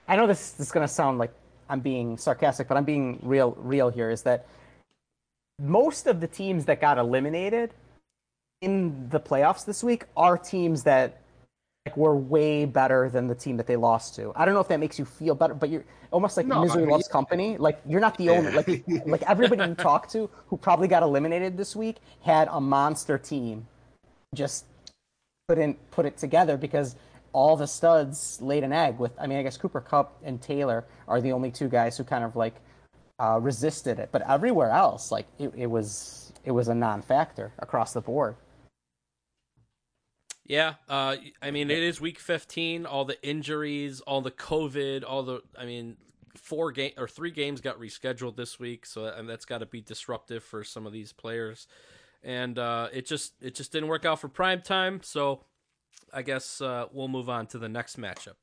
[0.08, 1.32] I know this, this is going to sound like
[1.68, 4.10] I'm being sarcastic, but I'm being real real here.
[4.10, 4.46] Is that
[5.60, 7.74] most of the teams that got eliminated
[8.60, 11.20] in the playoffs this week are teams that
[11.86, 14.32] like, were way better than the team that they lost to.
[14.36, 16.82] I don't know if that makes you feel better, but you're almost like No, misery
[16.82, 17.56] I mean, loves company.
[17.56, 21.56] Like you're not the only like like everybody you talk to who probably got eliminated
[21.56, 23.66] this week had a monster team
[24.34, 24.66] just
[25.48, 26.96] couldn't put it together because
[27.32, 30.84] all the studs laid an egg with I mean I guess Cooper Kupp and Taylor
[31.08, 32.54] are the only two guys who kind of like
[33.20, 37.92] uh, resisted it but everywhere else like it, it was it was a non-factor across
[37.92, 38.36] the board
[40.50, 42.84] Yeah, uh, I mean, it is week 15.
[42.84, 45.96] All the injuries, all the COVID, all the, I mean,
[46.36, 49.80] four game or three games got rescheduled this week, so and that's got to be
[49.80, 51.68] disruptive for some of these players.
[52.24, 55.00] And uh, it just it just didn't work out for prime time.
[55.04, 55.44] So
[56.12, 58.34] I guess uh, we'll move on to the next matchup.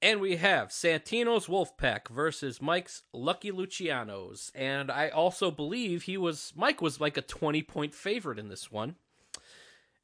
[0.00, 4.52] And we have Santino's Wolfpack versus Mike's Lucky Lucianos.
[4.54, 8.70] And I also believe he was Mike was like a 20 point favorite in this
[8.70, 8.94] one.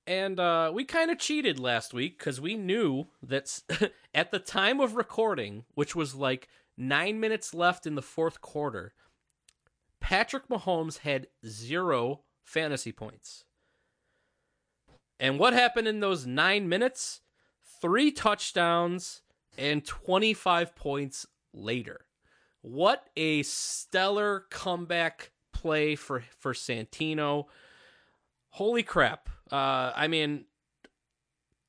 [0.06, 3.62] And uh, we kind of cheated last week because we knew that
[4.14, 8.92] at the time of recording, which was like nine minutes left in the fourth quarter,
[10.00, 13.44] Patrick Mahomes had zero fantasy points.
[15.20, 17.20] And what happened in those nine minutes?
[17.80, 19.22] Three touchdowns
[19.58, 22.06] and 25 points later.
[22.62, 27.44] What a stellar comeback play for, for Santino.
[28.50, 29.28] Holy crap.
[29.52, 30.46] Uh, I mean,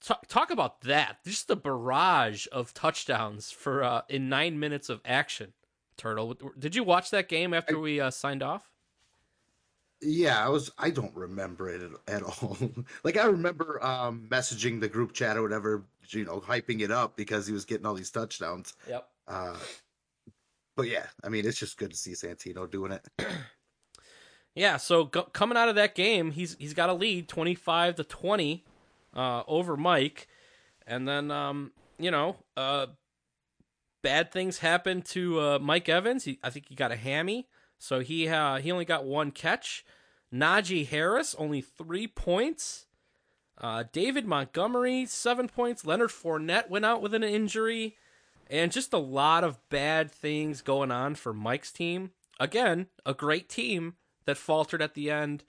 [0.01, 1.17] talk, talk about that.
[1.25, 5.53] Just the barrage of touchdowns for uh, in nine minutes of action.
[5.97, 8.69] Turtle, did you watch that game after we uh, signed off?
[10.01, 10.71] Yeah, I was.
[10.77, 12.57] I don't remember it at, at all.
[13.03, 17.15] like I remember um, messaging the group chat or whatever, you know, hyping it up
[17.15, 18.73] because he was getting all these touchdowns.
[18.89, 19.07] Yep.
[19.27, 19.57] Uh,
[20.75, 23.07] but yeah, I mean, it's just good to see Santino doing it.
[24.57, 27.95] Yeah, so go, coming out of that game, he's he's got a lead, twenty five
[27.95, 28.63] to twenty,
[29.13, 30.29] uh, over Mike,
[30.87, 32.87] and then um, you know, uh,
[34.01, 36.23] bad things happened to uh, Mike Evans.
[36.23, 37.49] He, I think he got a hammy,
[37.85, 39.85] so he uh, he only got one catch.
[40.33, 42.87] Najee Harris only three points.
[43.59, 45.85] Uh, David Montgomery seven points.
[45.85, 47.95] Leonard Fournette went out with an injury,
[48.49, 52.09] and just a lot of bad things going on for Mike's team.
[52.39, 53.93] Again, a great team
[54.25, 55.43] that faltered at the end.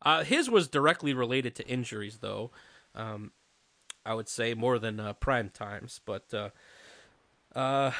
[0.00, 2.52] Uh, his was directly related to injuries, though.
[2.94, 3.32] Um,
[4.06, 6.48] I would say more than uh, prime times, but uh,
[7.54, 7.92] uh,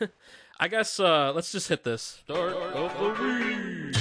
[0.60, 2.20] I guess uh, let's just hit this.
[2.24, 3.96] Start of the week.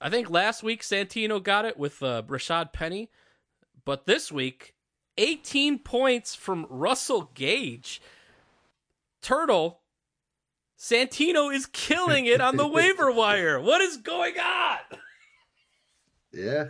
[0.00, 3.08] I think last week Santino got it with uh, Rashaad Penny,
[3.84, 4.74] but this week,
[5.18, 8.02] 18 points from Russell Gage.
[9.22, 9.80] Turtle,
[10.78, 13.60] Santino is killing it on the waiver wire.
[13.60, 14.78] What is going on?
[16.32, 16.64] Yeah.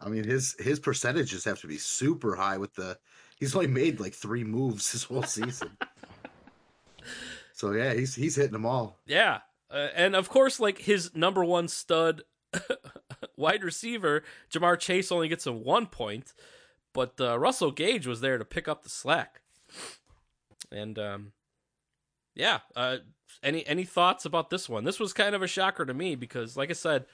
[0.00, 2.98] I mean his his percentages have to be super high with the
[3.40, 5.76] he's only made like three moves this whole season.
[7.58, 9.00] so yeah, he's he's hitting them all.
[9.04, 9.40] Yeah.
[9.68, 12.22] Uh, and of course, like his number one stud
[13.36, 16.34] wide receiver, Ja'Marr Chase, only gets him one point,
[16.94, 19.42] but uh, Russell Gage was there to pick up the slack.
[20.70, 21.32] And um,
[22.32, 22.98] yeah, uh,
[23.42, 24.84] any any thoughts about this one?
[24.84, 27.06] This was kind of a shocker to me because, like I said,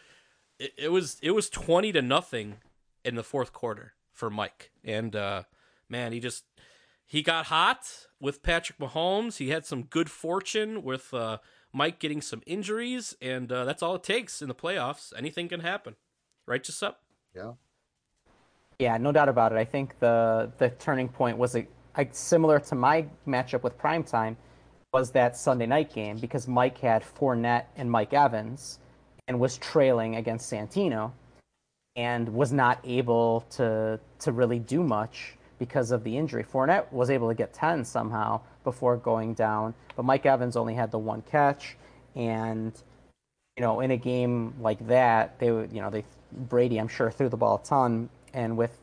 [0.58, 2.56] it, it was it was twenty to nothing
[3.02, 5.44] in the fourth quarter for Mike, and uh,
[5.88, 6.44] man, he just
[7.06, 9.36] he got hot with Patrick Mahomes.
[9.36, 11.38] He had some good fortune with uh,
[11.72, 15.12] Mike getting some injuries, and uh, that's all it takes in the playoffs.
[15.16, 15.96] Anything can happen,
[16.46, 16.96] right, Giuseppe?
[17.34, 17.52] Yeah.
[18.78, 19.58] Yeah, no doubt about it.
[19.58, 24.36] I think the the turning point was a, a, similar to my matchup with Primetime
[24.92, 28.80] was that Sunday night game because Mike had Fournette and Mike Evans
[29.28, 31.12] and was trailing against Santino
[31.96, 36.44] and was not able to to really do much because of the injury.
[36.44, 40.90] Fournette was able to get 10 somehow before going down, but Mike Evans only had
[40.90, 41.76] the one catch
[42.16, 42.72] and
[43.56, 47.10] you know, in a game like that, they would, you know, they Brady, I'm sure,
[47.10, 48.76] threw the ball a ton, and with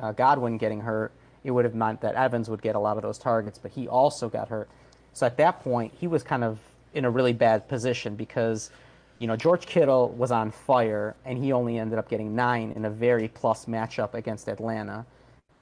[0.00, 1.12] uh, Godwin getting hurt,
[1.44, 3.86] it would have meant that Evans would get a lot of those targets, but he
[3.86, 4.68] also got hurt.
[5.12, 6.58] So at that point, he was kind of
[6.94, 8.70] in a really bad position because,
[9.18, 12.86] you know, George Kittle was on fire, and he only ended up getting nine in
[12.86, 15.04] a very plus matchup against Atlanta.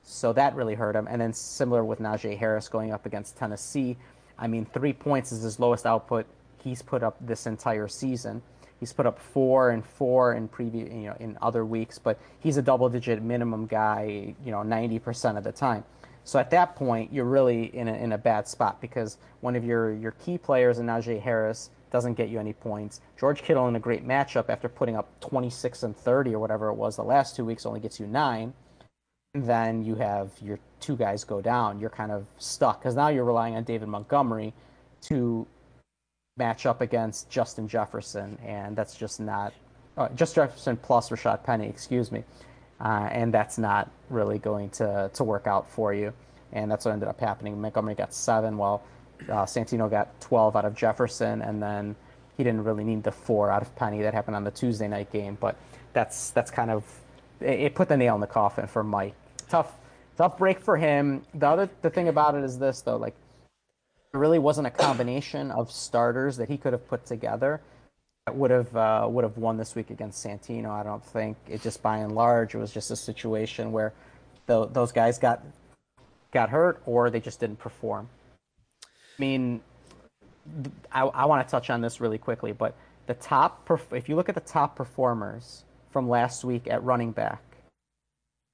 [0.03, 1.07] So that really hurt him.
[1.09, 3.97] And then similar with Najee Harris going up against Tennessee.
[4.39, 6.27] I mean, three points is his lowest output
[6.63, 8.43] he's put up this entire season.
[8.81, 12.57] He's put up four and four in previous, you know, in other weeks, but he's
[12.57, 15.85] a double-digit minimum guy, you know, 90% of the time.
[16.25, 19.65] So at that point, you're really in a, in a bad spot because one of
[19.65, 23.01] your, your key players in Najee Harris doesn't get you any points.
[23.19, 26.75] George Kittle in a great matchup after putting up 26 and 30 or whatever it
[26.75, 28.53] was the last two weeks only gets you nine.
[29.35, 31.81] Then you have your two guys go down.
[31.81, 34.53] You're kind of stuck because now you're relying on David Montgomery
[35.03, 35.47] to
[36.37, 39.55] match up against Justin Jefferson, and that's just not
[39.97, 42.25] uh, just Jefferson plus Rashaad Penny, excuse me,
[42.81, 46.13] uh, and that's not really going to to work out for you,
[46.53, 47.59] and that's what ended up happening.
[47.59, 48.83] Montgomery got seven, while
[49.31, 51.97] uh, Santino got 12 out of Jefferson, and then
[52.37, 55.11] he didn't really need the four out of Penny that happened on the Tuesday night
[55.11, 55.57] game, but
[55.95, 56.85] that's that's kind of
[57.41, 59.15] it put the nail in the coffin for Mike.
[59.49, 59.73] Tough
[60.17, 61.23] tough break for him.
[61.35, 63.15] The other the thing about it is this though, like
[64.13, 67.61] there really wasn't a combination of starters that he could have put together
[68.27, 70.71] that would have uh, would have won this week against Santino.
[70.71, 73.93] I don't think it just by and large it was just a situation where
[74.47, 75.43] the, those guys got
[76.33, 78.09] got hurt or they just didn't perform.
[78.85, 78.87] I
[79.19, 79.61] mean,
[80.91, 82.75] I, I want to touch on this really quickly, but
[83.07, 87.43] the top if you look at the top performers from last week at running back,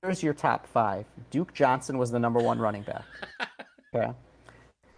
[0.02, 1.04] here's your top five.
[1.30, 3.04] Duke Johnson was the number one running back.
[3.94, 4.12] Okay.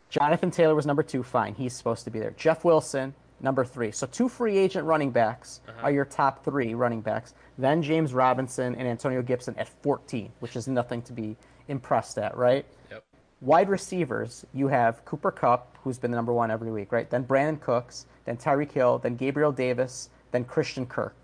[0.09, 1.23] Jonathan Taylor was number two.
[1.23, 2.33] Fine, he's supposed to be there.
[2.37, 3.93] Jeff Wilson, number three.
[3.93, 5.83] So two free agent running backs Uh-huh.
[5.85, 7.35] are your top three running backs.
[7.57, 11.37] Then James Robinson and Antonio Gibson at 14, which is nothing to be
[11.69, 12.67] impressed at, right?
[12.91, 13.05] Yep.
[13.43, 17.09] Wide receivers, you have Cooper Kupp, who's been the number one every week, right?
[17.09, 21.15] Then Brandin Cooks, then Tyreek Hill, then Gabriel Davis, then Christian Kirk.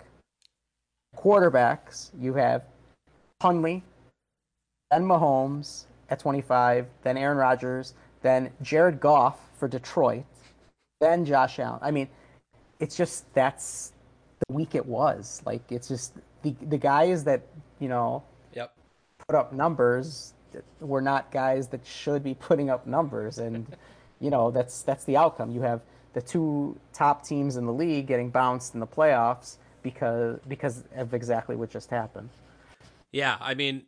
[1.16, 2.62] Quarterbacks, you have
[3.42, 3.82] Huntley,
[4.90, 10.24] then Mahomes at 25, then Aaron Rodgers, then Jared Goff for Detroit,
[11.00, 11.80] then Josh Allen.
[11.82, 12.08] I mean,
[12.80, 13.92] it's just that's
[14.46, 15.42] the week it was.
[15.44, 17.42] Like it's just the the guys that
[17.78, 18.22] you know
[18.54, 18.72] Yep.
[19.26, 20.34] put up numbers
[20.80, 23.66] were not guys that should be putting up numbers, and
[24.20, 25.50] you know that's that's the outcome.
[25.50, 25.80] You have
[26.14, 31.12] the two top teams in the league getting bounced in the playoffs because because of
[31.14, 32.30] exactly what just happened.
[33.16, 33.84] Yeah, I mean,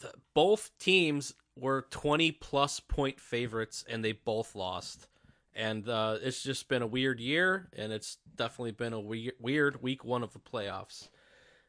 [0.00, 5.08] the, both teams were 20 plus point favorites and they both lost.
[5.54, 9.82] And uh, it's just been a weird year, and it's definitely been a weird, weird
[9.82, 11.10] week one of the playoffs.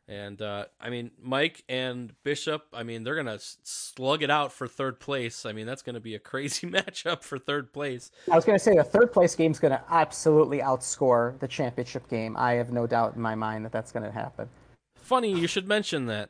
[0.07, 4.69] And uh, I mean, Mike and Bishop, I mean, they're gonna slug it out for
[4.69, 5.45] third place.
[5.45, 8.11] I mean, that's gonna be a crazy matchup for third place.
[8.31, 11.49] I was going to say the third place game is going to absolutely outscore the
[11.49, 12.37] championship game.
[12.37, 14.47] I have no doubt in my mind that that's going to happen.
[14.95, 16.29] Funny, you should mention that.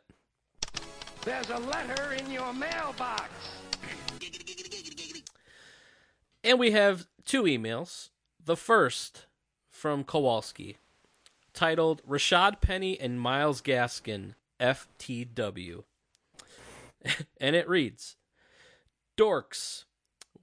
[1.26, 3.30] There's a letter in your mailbox.
[6.44, 8.10] And we have two emails.
[8.44, 9.28] The first
[9.72, 10.78] from Kowalski,
[11.54, 15.84] titled Rashaad Penny and Myles Gaskin, FTW.
[17.40, 18.18] and it reads
[19.18, 19.86] Dorks,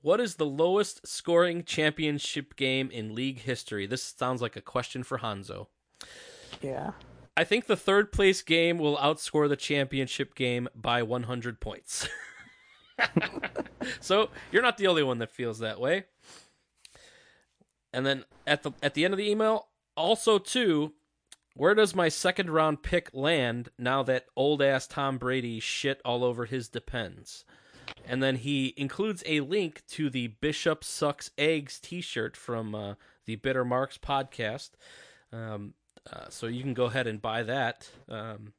[0.01, 3.87] what is the lowest scoring championship game in league history?
[3.87, 5.67] This sounds like a question for Hanzo.
[6.63, 6.93] Yeah.
[7.41, 12.07] I think the third place game will outscore the championship game by 100 points.
[14.01, 16.05] so you're not the only one that feels that way.
[17.95, 20.93] And then at the at the end of the email, also too,
[21.55, 26.23] where does my second round pick land now that old ass Tom Brady shit all
[26.23, 27.47] over his depends?
[28.05, 33.37] And then he includes a link to the Bishop Sucks Eggs T-shirt from uh, the
[33.37, 34.73] Bitter Marks podcast.
[35.33, 35.73] Um,
[36.13, 37.89] uh, so you can go ahead and buy that.
[38.09, 38.53] Um,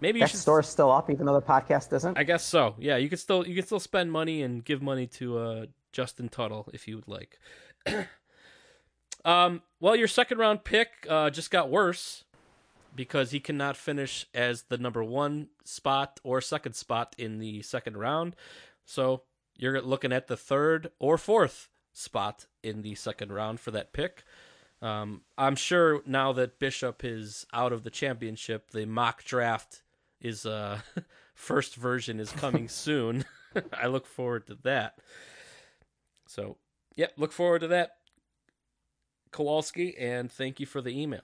[0.00, 0.40] maybe That should.
[0.40, 2.18] store's still up, even though the podcast isn't.
[2.18, 2.74] I guess so.
[2.78, 6.28] Yeah, you can still you can still spend money and give money to uh, Justin
[6.28, 7.38] Tuttle if you would like.
[9.24, 12.24] um, well, your second round pick uh, just got worse
[12.94, 17.96] because he cannot finish as the number one spot or second spot in the second
[17.96, 18.34] round.
[18.84, 19.22] So
[19.56, 24.24] you're looking at the third or fourth spot in the second round for that pick.
[24.82, 29.82] Um, I'm sure now that Bishop is out of the championship, the mock draft
[30.20, 30.80] is uh
[31.34, 33.24] first version is coming soon.
[33.72, 34.98] I look forward to that.
[36.26, 36.56] So,
[36.96, 37.98] yep, look forward to that,
[39.30, 41.22] Kowalski, and thank you for the email.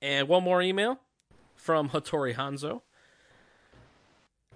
[0.00, 0.98] And one more email
[1.54, 2.80] from Hattori Hanzo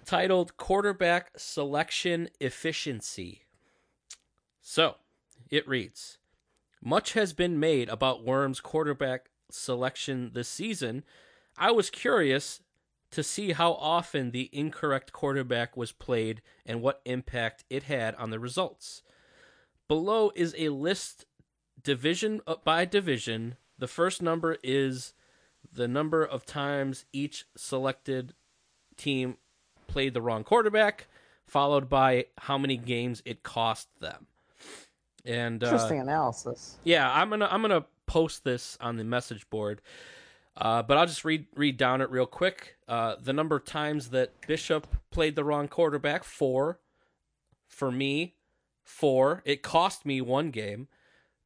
[0.05, 3.43] titled Quarterback Selection Efficiency.
[4.61, 4.95] So,
[5.51, 6.17] it reads
[6.87, 11.03] Much has been made about Worm's quarterback selection this season.
[11.57, 12.61] I was curious
[13.09, 18.29] to see how often the incorrect quarterback was played and what impact it had on
[18.29, 19.01] the results.
[19.87, 21.25] Below is a list
[21.81, 23.55] division uh, by division.
[23.79, 25.13] The first number is
[25.73, 28.35] the number of times each selected
[28.95, 29.37] team
[29.87, 31.07] played the wrong quarterback,
[31.47, 34.27] followed by how many games it cost them.
[35.25, 36.77] And uh, Interesting analysis.
[36.83, 39.81] yeah, I'm gonna I'm gonna post this on the message board.
[40.57, 42.77] Uh, but I'll just read read down it real quick.
[42.87, 46.79] Uh, the number of times that Bishop played the wrong quarterback, four.
[47.67, 48.35] For me,
[48.83, 49.41] four.
[49.45, 50.87] It cost me one game.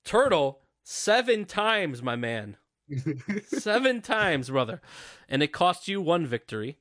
[0.03, 2.57] Turtle, seven times, my man.
[3.47, 4.81] seven times, brother.
[5.27, 6.77] And it cost you one victory.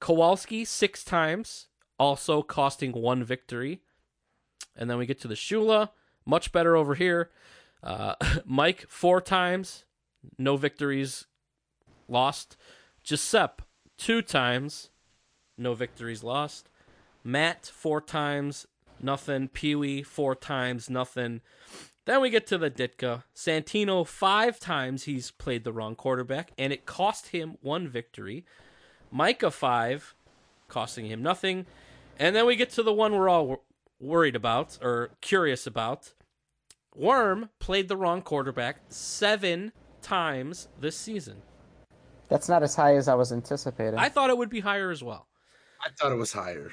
[0.00, 1.66] Kowalski, six times,
[1.98, 3.82] also costing one victory.
[4.76, 5.90] And then we get to the Shula,
[6.24, 7.30] much better over here.
[7.82, 8.14] Uh,
[8.44, 9.84] Mike, four times,
[10.38, 11.26] no victories
[12.08, 12.56] lost.
[13.02, 13.64] Giuseppe,
[13.98, 14.90] two times,
[15.58, 16.68] no victories lost.
[17.24, 18.66] Matt, four times,
[19.00, 19.48] nothing.
[19.48, 21.40] Pee Wee, four times, nothing.
[22.04, 23.22] Then we get to the Ditka.
[23.34, 28.44] Santino, five times he's played the wrong quarterback, and it cost him one victory.
[29.10, 30.14] Micah, five,
[30.68, 31.66] costing him nothing.
[32.18, 33.64] And then we get to the one we're all
[34.02, 36.12] worried about or curious about.
[36.94, 39.72] Worm played the wrong quarterback seven
[40.02, 41.42] times this season.
[42.28, 43.98] That's not as high as I was anticipating.
[43.98, 45.28] I thought it would be higher as well.
[45.84, 46.72] I thought it was higher.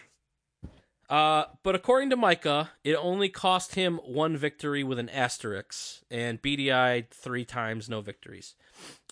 [1.10, 6.42] Uh, but according to Micah, it only cost him one victory with an asterisk, and
[6.42, 8.56] BDI three times no victories.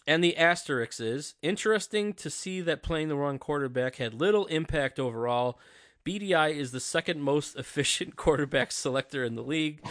[0.05, 4.99] And the asterisk is interesting to see that playing the wrong quarterback had little impact
[4.99, 5.59] overall.
[6.08, 9.86] BDI is the second most efficient quarterback selector in the league.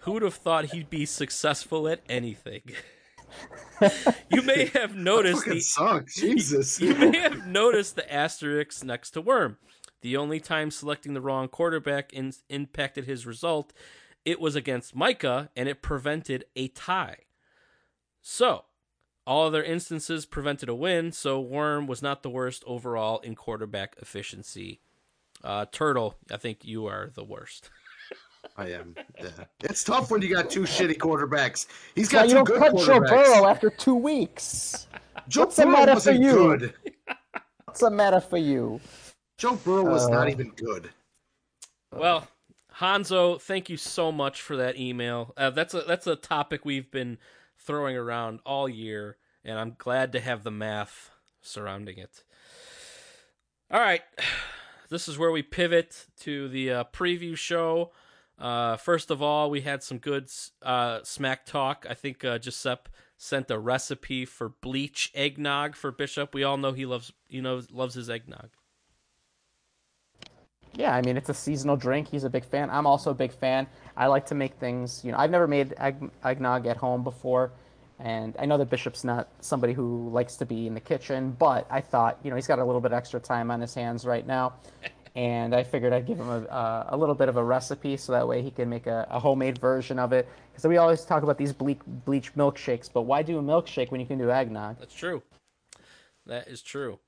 [0.00, 2.62] Who would have thought he'd be successful at anything?
[4.30, 6.16] you may have noticed the sucks.
[6.20, 6.80] Jesus.
[6.80, 9.58] you may have noticed the asterisk next to Worm.
[10.00, 13.72] The only time selecting the wrong quarterback in- impacted his result,
[14.24, 17.18] it was against Micah, and it prevented a tie.
[18.20, 18.64] So,
[19.24, 23.94] all other instances prevented a win, so Worm was not the worst overall in quarterback
[24.02, 24.80] efficiency.
[25.42, 27.70] Uh, Turtle, I think you are the worst.
[28.56, 28.94] I am.
[29.18, 29.28] Yeah.
[29.60, 31.66] It's tough when you got two shitty quarterbacks.
[31.94, 33.08] He's got you two don't good cut Joe quarterbacks.
[33.08, 34.86] Burrow after two weeks?
[35.28, 36.32] Joe What's the Burrow matter wasn't you?
[36.32, 36.74] good.
[37.64, 38.80] What's the matter for you?
[39.38, 40.90] Joe Burrow was Uh, not even good.
[41.92, 42.28] Well,
[42.76, 45.32] Hanzo, thank you so much for that email.
[45.36, 47.18] Uh, that's a that's a topic we've been
[47.58, 51.10] throwing around all year, and I'm glad to have the math
[51.42, 52.22] surrounding it.
[53.70, 54.02] All right,
[54.90, 57.92] this is where we pivot to the uh, preview show.
[58.38, 60.30] Uh, first of all, we had some good
[60.62, 61.86] uh, smack talk.
[61.88, 66.34] I think uh, Giuseppe sent a recipe for bleach eggnog for Bishop.
[66.34, 68.48] We all know he loves you know loves his eggnog.
[70.72, 72.08] Yeah, I mean it's a seasonal drink.
[72.08, 72.70] He's a big fan.
[72.70, 73.66] I'm also a big fan.
[73.96, 75.04] I like to make things.
[75.04, 77.52] You know, I've never made egg, eggnog at home before,
[78.00, 81.36] and I know that Bishop's not somebody who likes to be in the kitchen.
[81.38, 84.06] But I thought, you know, he's got a little bit extra time on his hands
[84.06, 84.54] right now,
[85.16, 88.12] and I figured I'd give him a, uh, a little bit of a recipe so
[88.12, 90.28] that way he can make a, a homemade version of it.
[90.50, 94.00] Because we always talk about these bleak, bleach milkshakes, but why do a milkshake when
[94.00, 94.78] you can do eggnog?
[94.78, 95.22] That's true.
[96.26, 96.98] That is true.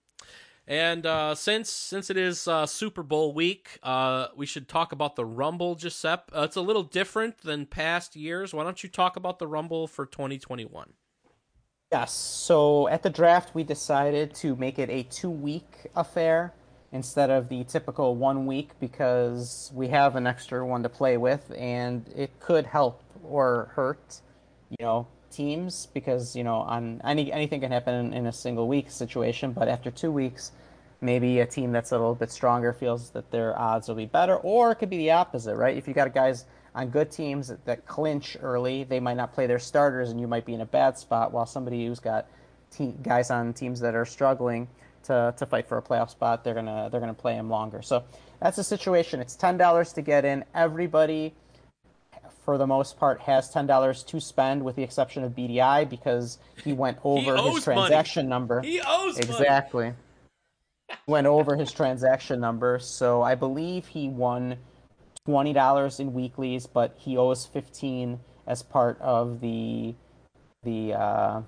[0.67, 5.17] And uh, since since it is uh, Super Bowl week, uh, we should talk about
[5.17, 6.33] the Rumble, Giuseppe.
[6.33, 8.55] Uh, it's a little different than past years.
[8.55, 10.93] Why don't you talk about the Rumble for 2021?
[11.91, 12.13] Yes.
[12.13, 16.55] So at the draft, we decided to make it a two-week affair
[16.93, 21.53] instead of the typical one week because we have an extra one to play with,
[21.57, 24.21] and it could help or hurt,
[24.71, 28.69] you know, teams because you know on any anything can happen in, in a single
[28.69, 29.53] week situation.
[29.53, 30.53] But after two weeks,
[31.01, 34.37] maybe a team that's a little bit stronger feels that their odds will be better,
[34.37, 35.77] or it could be the opposite, right?
[35.77, 39.47] If you got guys on good teams that, that clinch early, they might not play
[39.47, 41.33] their starters, and you might be in a bad spot.
[41.33, 42.27] While somebody who's got
[42.71, 44.69] te- guys on teams that are struggling
[45.05, 47.83] to, to fight for a playoff spot, they're gonna they're gonna play him longer.
[47.83, 48.05] So
[48.41, 49.21] that's the situation.
[49.21, 50.45] It's ten dollars to get in.
[50.55, 51.35] Everybody,
[52.45, 56.39] for the most part, has ten dollars to spend, with the exception of BDI because
[56.65, 57.79] he went over owes his money.
[57.79, 58.61] transaction number.
[58.63, 59.29] He owes money.
[59.29, 59.95] exactly.
[61.07, 64.57] went over his transaction number, so I believe he won
[65.25, 69.95] twenty dollars in weeklies, but he owes fifteen as part of the
[70.65, 71.43] the uh,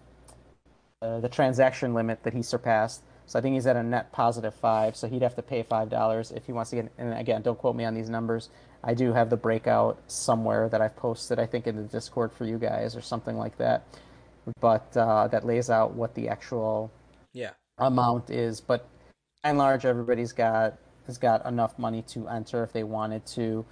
[1.03, 3.03] uh, the transaction limit that he surpassed.
[3.27, 4.97] So I think he's at a net positive five.
[4.97, 6.93] So he'd have to pay five dollars if he wants to get.
[6.99, 8.51] And again, don't quote me on these numbers.
[8.87, 11.39] I do have the breakout somewhere that I've posted.
[11.39, 13.85] I think in the Discord for you guys or something like that.
[14.61, 16.93] But uh, that lays out what the actual
[17.33, 17.53] Yeah.
[17.79, 18.61] amount is.
[18.61, 18.87] But
[19.43, 20.77] by and large, everybody's got
[21.07, 23.65] has got enough money to enter if they wanted to.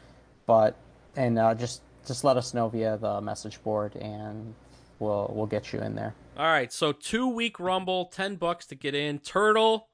[0.47, 0.77] But
[1.15, 4.55] and uh, just just let us know via the message board, and
[4.99, 6.15] we'll we'll get you in there.
[6.39, 6.73] All right.
[6.73, 9.19] So two week Rumble, ten bucks to get in.
[9.19, 9.89] Turtle,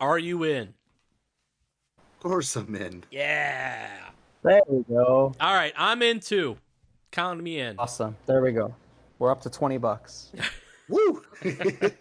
[0.00, 0.72] are you in?
[1.98, 3.04] Of course I'm in.
[3.10, 3.90] Yeah.
[4.44, 5.32] There we go.
[5.40, 5.72] All right.
[5.76, 6.58] I'm in too.
[7.10, 7.76] Count me in.
[7.78, 8.16] Awesome.
[8.26, 8.74] There we go.
[9.18, 10.32] We're up to twenty bucks.
[10.90, 11.22] Woo!
[11.42, 11.94] Make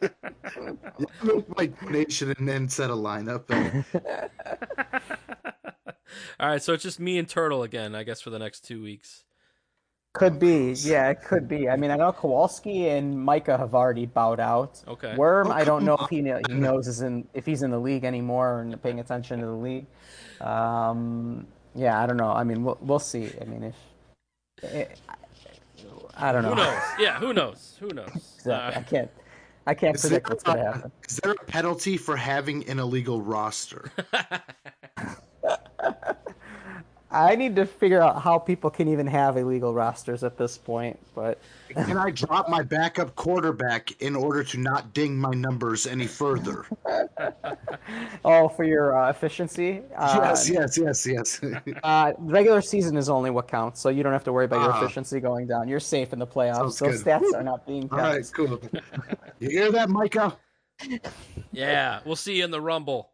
[1.58, 3.44] my donation and then set a lineup.
[6.40, 6.62] All right.
[6.62, 9.24] So it's just me and Turtle again, I guess, for the next two weeks.
[10.12, 11.70] Could be, yeah, it could be.
[11.70, 14.84] I mean, I know Kowalski and Micah have already bowed out.
[14.88, 15.16] Okay.
[15.16, 17.64] Worm, Oh, I don't come know if he, kn- he knows is in if he's
[17.64, 19.88] in the league anymore and paying attention to the league.
[20.40, 22.32] Um, yeah, I don't know.
[22.32, 23.32] I mean, we'll we'll see.
[23.42, 23.76] I mean, if
[24.64, 24.86] eh,
[26.16, 26.50] I don't know.
[26.50, 26.82] Who knows?
[27.00, 27.20] Yeah.
[27.20, 27.78] Who knows?
[27.80, 28.10] Who knows?
[28.44, 28.76] Exactly.
[28.76, 29.12] Uh, I can't.
[29.66, 30.92] I can't predict what's gonna happen.
[31.08, 33.90] is there a penalty for having an illegal roster?
[37.14, 41.00] I need to figure out how people can even have illegal rosters at this point.
[41.14, 41.40] But
[41.70, 46.66] Can I drop my backup quarterback in order to not ding my numbers any further?
[48.26, 51.42] oh, for your uh, efficiency, uh, yes, yes, yes, yes.
[51.84, 54.72] Uh, regular season is only what counts, so you don't have to worry about your
[54.74, 54.82] Ah.
[54.84, 55.68] efficiency going down.
[55.68, 56.74] You're safe in the playoffs.
[56.74, 57.22] Sounds Those good.
[57.22, 58.16] stats are not being All counted.
[58.16, 58.60] right, cool.
[59.40, 60.36] You hear that, Micah?
[61.52, 63.10] Yeah, we'll see you in the Rumble.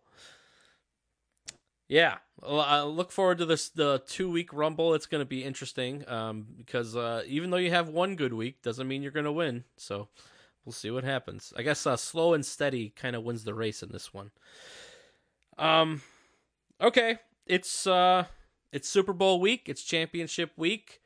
[1.90, 4.94] Yeah, well, I look forward to this the two week Rumble.
[4.94, 8.62] It's going to be interesting um, because uh, even though you have one good week,
[8.62, 9.64] doesn't mean you're going to win.
[9.76, 10.08] So
[10.64, 11.52] we'll see what happens.
[11.58, 14.30] I guess uh, slow and steady kind of wins the race in this one.
[15.58, 16.04] Um,
[16.80, 17.18] okay,
[17.48, 18.26] it's uh,
[18.72, 19.64] it's Super Bowl week.
[19.66, 21.02] It's championship week.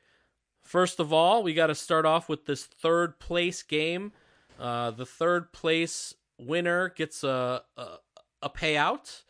[0.62, 4.12] First of all, we got to start off with this third place game.
[4.60, 7.86] Uh, the third place winner gets a, a
[8.42, 9.24] a payout,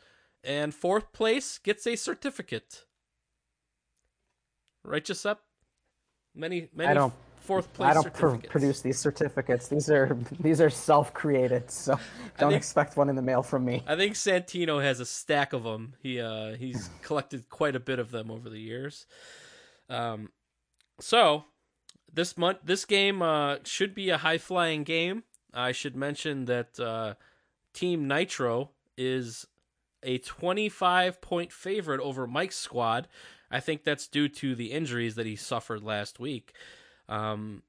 [0.44, 2.84] and fourth place gets a certificate.
[4.84, 5.42] Right, Giuseppe?
[6.36, 9.68] Many many I don't- fourth place I don't pr- produce these certificates.
[9.68, 11.96] These are these are self-created, so
[12.40, 13.84] don't think- expect one in the mail from me.
[13.86, 15.94] I think Santino has a stack of them.
[16.02, 19.06] He uh he's collected quite a bit of them over the years.
[19.90, 20.30] Um,
[21.00, 21.46] so
[22.12, 25.24] this month, this game uh should be a high flying game.
[25.54, 27.14] I should mention that uh,
[27.74, 29.46] Team Nitro is
[30.04, 33.08] a 25 point favorite over Mike's squad.
[33.50, 36.54] I think that's due to the injuries that he suffered last week.
[37.08, 37.64] Um,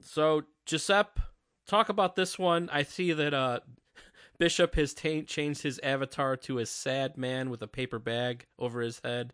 [0.00, 1.20] so Giuseppe,
[1.66, 2.68] talk about this one.
[2.72, 3.60] I see that uh,
[4.38, 8.80] Bishop has ta- changed his avatar to a sad man with a paper bag over
[8.80, 9.32] his head.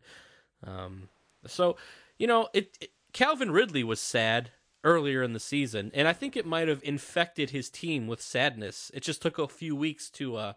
[0.64, 1.08] Um,
[1.46, 1.76] so,
[2.18, 4.50] you know, it, it Calvin Ridley was sad
[4.84, 8.90] earlier in the season, and I think it might have infected his team with sadness.
[8.94, 10.52] It just took a few weeks to uh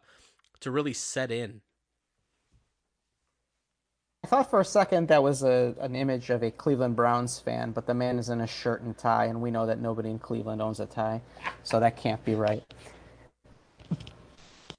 [0.61, 1.61] to really set in.
[4.23, 7.71] I thought for a second that was a an image of a Cleveland Browns fan,
[7.71, 10.19] but the man is in a shirt and tie, and we know that nobody in
[10.19, 11.21] Cleveland owns a tie,
[11.63, 12.63] so that can't be right.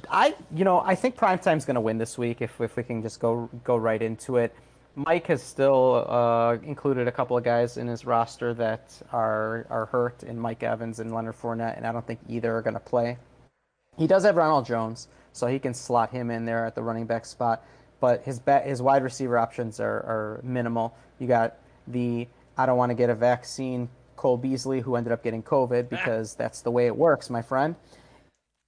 [0.08, 3.02] I, you know, I think Primetime's going to win this week if if we can
[3.02, 4.54] just go go right into it.
[4.94, 9.86] Mike has still uh, included a couple of guys in his roster that are are
[9.86, 12.80] hurt, in Mike Evans and Leonard Fournette, and I don't think either are going to
[12.80, 13.16] play.
[13.96, 17.06] He does have Ronald Jones, so he can slot him in there at the running
[17.06, 17.64] back spot.
[18.00, 20.94] But his ba- his wide receiver options are, are minimal.
[21.18, 21.56] You got
[21.86, 25.88] the I don't want to get a vaccine Cole Beasley, who ended up getting COVID
[25.88, 27.74] because that's the way it works, my friend.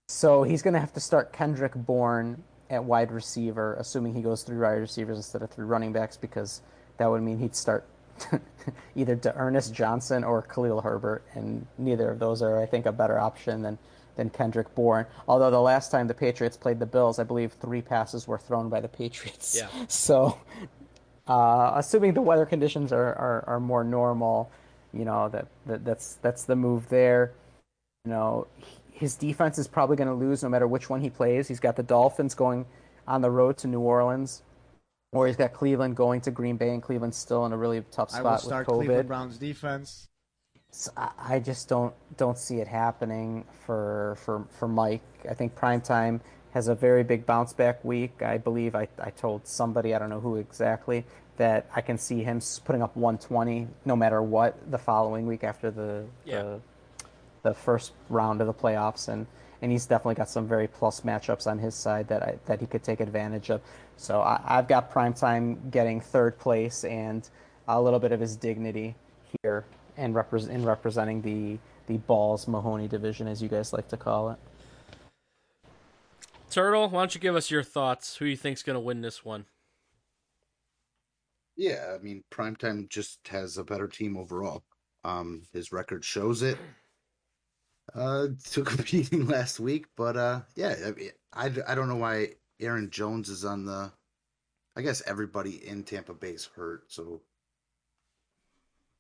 [0.09, 4.43] So he's going to have to start Kendrick Bourne at wide receiver, assuming he goes
[4.43, 6.61] three wide receivers instead of three running backs, because
[6.99, 7.87] that would mean he'd start
[8.97, 12.93] either to Ernest Johnson or Khalil Herbert, and neither of those are, I think, a
[12.93, 13.79] better option than
[14.17, 15.07] than Kendrick Bourne.
[15.29, 18.69] Although the last time the Patriots played the Bills, I believe three passes were thrown
[18.69, 19.57] by the Patriots.
[19.57, 19.69] Yeah.
[19.89, 20.39] So,
[21.27, 24.51] uh, assuming the weather conditions are, are, are more normal,
[24.93, 27.33] you know that, that that's that's the move there.
[28.05, 28.47] You know,
[28.93, 31.49] his defense is probably going to lose no matter which one he plays.
[31.49, 32.67] He's got the Dolphins going
[33.07, 34.43] on the road to New Orleans,
[35.13, 38.11] or he's got Cleveland going to Green Bay, and Cleveland's still in a really tough
[38.11, 38.77] spot I spot will with start COVID.
[38.77, 40.09] Cleveland Browns defense.
[40.77, 45.03] So I just don't don't see it happening for for for Mike.
[45.31, 46.19] I think Primetime
[46.53, 48.23] has a very big bounce back week.
[48.23, 51.05] I believe I, I told somebody I don't know who exactly
[51.37, 55.71] that I can see him putting up 120 no matter what the following week after
[55.71, 56.43] the Yeah.
[56.43, 56.61] the,
[57.45, 59.29] the first round of the playoffs and
[59.63, 62.67] and he's definitely got some very plus matchups on his side that I, that he
[62.67, 63.61] could take advantage of.
[63.97, 67.29] So I, I've got Primetime getting third place and
[67.69, 68.97] a little bit of his dignity
[69.41, 69.65] here
[69.97, 74.31] and repre- in representing the the balls Mahoney division, as you guys like to call
[74.31, 74.39] it.
[76.51, 78.17] Turtle, why don't you give us your thoughts?
[78.17, 79.47] Who you think's going to win this one?
[81.57, 84.65] Yeah, I mean, Primetime just has a better team overall.
[85.05, 86.59] Um, his record shows it.
[87.95, 91.97] Uh, took a beating last week, but uh, yeah, I, mean, I, I don't know
[91.97, 92.31] why
[92.61, 93.93] Aaron Jones is on the.
[94.77, 97.21] I guess everybody in Tampa Bay is hurt, so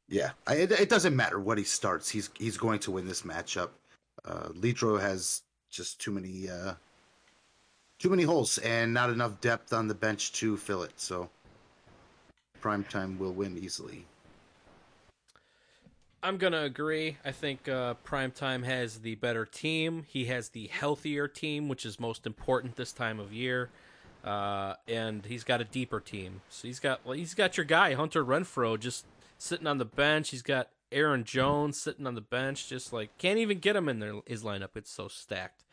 [0.08, 2.08] yeah, I, it, it doesn't matter what he starts.
[2.08, 3.70] He's he's going to win this matchup.
[4.24, 6.74] Uh, Nitro has just too many uh,
[7.98, 10.92] too many holes and not enough depth on the bench to fill it.
[10.96, 11.30] So
[12.62, 14.04] Primetime will win easily.
[16.22, 17.18] I'm gonna agree.
[17.24, 20.04] I think uh, Primetime has the better team.
[20.08, 23.68] He has the healthier team, which is most important this time of year.
[24.24, 26.40] Uh, and he's got a deeper team.
[26.48, 29.04] So he's got well, he's got your guy Hunter Renfrow just
[29.38, 30.30] sitting on the bench.
[30.30, 33.98] He's got Aaron Jones sitting on the bench, just like can't even get him in
[33.98, 34.76] their, his lineup.
[34.76, 35.64] It's so stacked.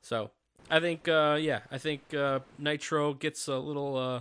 [0.00, 0.30] So
[0.70, 4.20] I think, uh, yeah, I think uh, Nitro gets a little uh,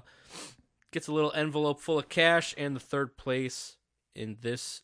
[0.92, 3.78] gets a little envelope full of cash and the third place
[4.16, 4.82] in this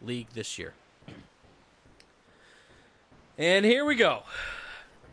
[0.00, 0.74] league this year.
[3.38, 4.22] And here we go.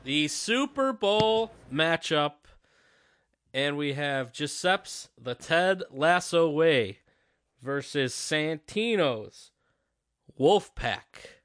[0.04, 2.34] The Super Bowl matchup.
[3.54, 7.00] And we have Giuseppe's The Ted Lasso Way
[7.62, 9.52] versus Santino's
[10.40, 11.40] Wolfpack.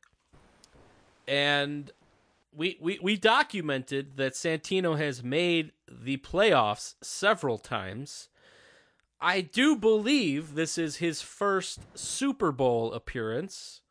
[1.26, 1.90] And
[2.50, 8.30] we, we, we documented that Santino has made the playoffs several times.
[9.20, 13.82] I do believe this is his first Super Bowl appearance.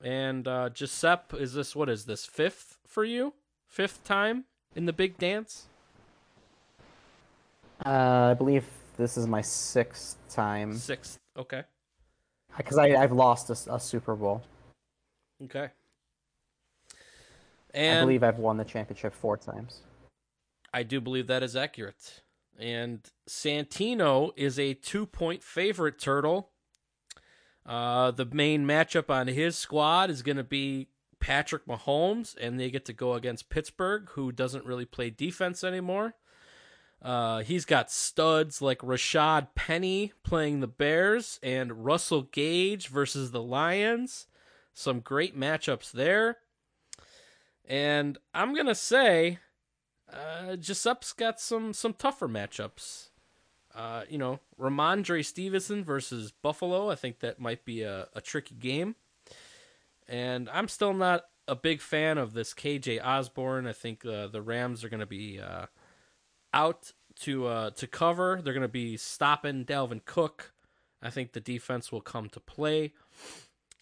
[0.00, 3.34] And uh, Giuseppe, is this what is this fifth for you?
[3.66, 4.44] Fifth time
[4.76, 5.66] in the big dance?
[7.84, 8.64] Uh, I believe
[8.96, 11.18] this is my sixth time Sixth.
[11.36, 11.62] Okay.
[12.56, 14.42] because I I've lost a Super Bowl.
[15.42, 15.70] Okay.
[17.74, 19.80] I believe I've won the championship four times.
[20.72, 22.22] I do believe that is accurate.
[22.58, 26.50] And Santino is a two point favorite turtle.
[27.66, 32.70] Uh, the main matchup on his squad is going to be Patrick Mahomes, and they
[32.70, 36.14] get to go against Pittsburgh, who doesn't really play defense anymore.
[37.04, 43.42] Uh, he's got studs like Rashaad Penny playing the Bears and Russell Gage versus the
[43.42, 44.26] Lions.
[44.72, 46.38] Some great matchups there.
[47.66, 49.38] And I'm going to say
[50.10, 53.08] uh, Giuseppe's got some some tougher matchups.
[53.74, 56.90] Uh, you know, Rhamondre Stevenson versus Buffalo.
[56.90, 58.94] I think that might be a, a tricky game.
[60.08, 63.66] And I'm still not a big fan of this KJ Osborn.
[63.66, 65.66] I think uh, the Rams are going to be uh,
[66.54, 68.40] out to uh, to cover.
[68.42, 70.52] They're going to be stopping Dalvin Cook.
[71.02, 72.94] I think the defense will come to play.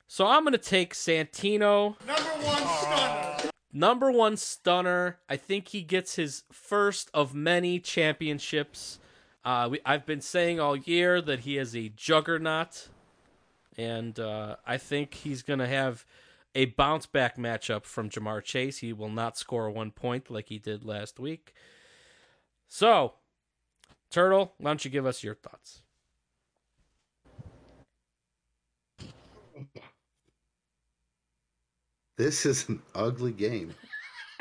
[0.09, 3.51] So I'm going to take Santino number one stunner.
[3.73, 5.19] Number one stunner.
[5.29, 8.99] I think he gets his first of many championships.
[9.45, 12.89] Uh, we, I've been saying all year that he is a juggernaut,
[13.79, 16.05] and uh, I think he's going to have
[16.55, 18.79] a bounce back matchup from Ja'Marr Chase.
[18.79, 21.55] He will not score one point like he did last week.
[22.75, 23.13] So,
[24.11, 25.83] Turtle, why don't you give us your thoughts?
[32.17, 33.75] This is an ugly game.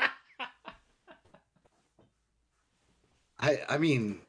[3.38, 4.20] I I mean,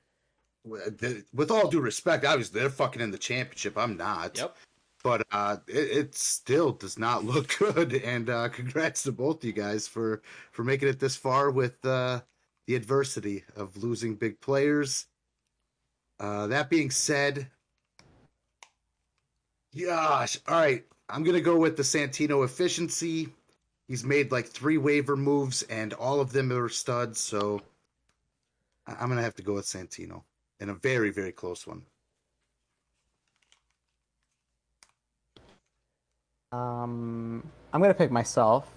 [0.66, 3.78] with all due respect, obviously they're fucking in the championship.
[3.78, 4.38] I'm not.
[4.38, 4.58] Yep.
[5.02, 7.94] But uh, it, it still does not look good.
[7.94, 12.20] And uh, congrats to both you guys for for making it this far with uh,
[12.68, 15.08] the adversity of losing big players.
[16.20, 17.48] Uh, that being said,
[19.78, 23.30] gosh, all right, I'm gonna go with the Santino efficiency.
[23.88, 27.20] He's made like three waiver moves, and all of them are studs.
[27.20, 27.62] So
[28.88, 30.24] I'm gonna have to go with Santino
[30.60, 31.84] in a very, very close one.
[36.54, 37.44] Um,
[37.74, 38.72] I'm gonna pick myself.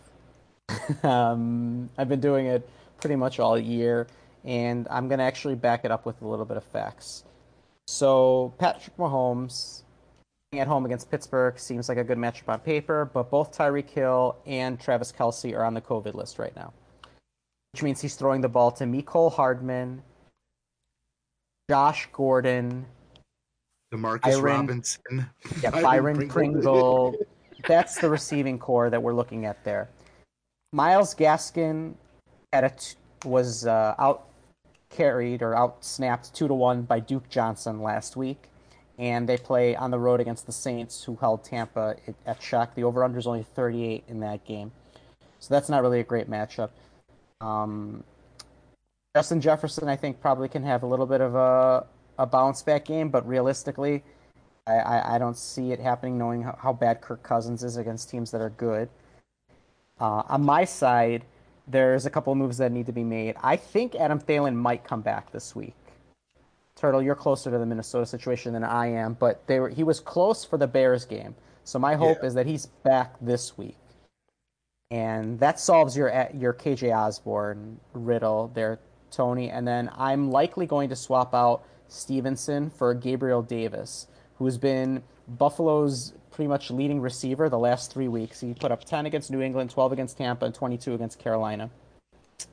[1.05, 2.69] um, I've been doing it
[3.01, 4.07] pretty much all year,
[4.45, 7.25] and I'm gonna actually back it up with a little bit of facts.
[7.89, 9.83] So Patrick Mahomes
[10.53, 14.37] at home against Pittsburgh seems like a good matchup on paper, but both Tyreek Hill
[14.47, 16.73] and Travis Kelce are on the COVID list right now,
[17.73, 20.03] which means he's throwing the ball to Mecole Hardman,
[21.69, 22.87] Josh Gordon,
[23.93, 25.31] Demarcus Byron- Robinson,
[25.63, 27.15] yeah, Byron Pringle.
[27.67, 29.89] That's the receiving core that we're looking at there.
[30.73, 31.95] Myles Gaskin
[32.53, 34.27] had a t- was uh, out
[34.91, 38.49] carried or out snapped two to one by Duke Johnson last week,
[38.99, 42.75] and they play on the road against the Saints, who held Tampa at- at check.
[42.75, 44.73] The over under is only 38 in that game,
[45.41, 46.71] so that's not really a great matchup.
[47.41, 48.05] Um,
[49.15, 51.87] Justin Jefferson, I think, probably can have a little bit of a
[52.19, 54.03] a bounce back game, but realistically,
[54.67, 58.11] I, I, I don't see it happening knowing how, how bad Kirk Cousins is against
[58.11, 58.89] teams that are good.
[60.01, 61.25] Uh, on my side,
[61.67, 63.37] there's a couple of moves that need to be made.
[63.43, 65.75] I think Adam Thielen might come back this week.
[66.77, 69.99] Turtle, you're closer to the Minnesota situation than I am, but they were, he was
[69.99, 71.35] close for the Bears game.
[71.65, 72.27] So my hope Yeah.
[72.29, 73.77] is that he's back this week.
[74.91, 78.79] And that solves your your KJ Osborn riddle there,
[79.11, 79.51] Tony.
[79.51, 84.07] And then I'm likely going to swap out Stevenson for Gabriel Davis,
[84.37, 88.41] who's been Buffalo's pretty much leading receiver the last three weeks.
[88.41, 91.71] He put up 10 against New England, 12 against Tampa, and 22 against Carolina.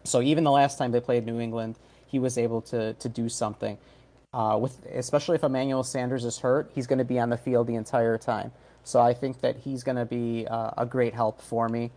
[0.06, 1.76] So even the last time they played New England,
[2.08, 3.78] he was able to to do something.
[4.34, 7.68] Uh, with especially if Emmanuel Sanders is hurt, he's going to be on the field
[7.68, 8.54] the entire time.
[8.86, 11.92] So I think that he's going to be uh, a great help for me.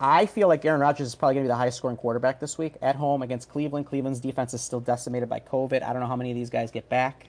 [0.00, 2.56] I feel like Aaron Rodgers is probably going to be the highest scoring quarterback this
[2.58, 3.86] week at home against Cleveland.
[3.86, 5.82] Cleveland's defense is still decimated by COVID.
[5.82, 7.28] I don't know how many of these guys get back.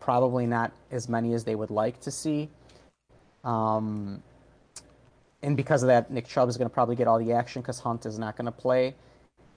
[0.00, 2.48] Probably not as many as they would like to see.
[3.44, 4.22] Um,
[5.42, 7.80] and because of that, Nick Chubb is going to probably get all the action because
[7.80, 8.94] Hunt is not going to play.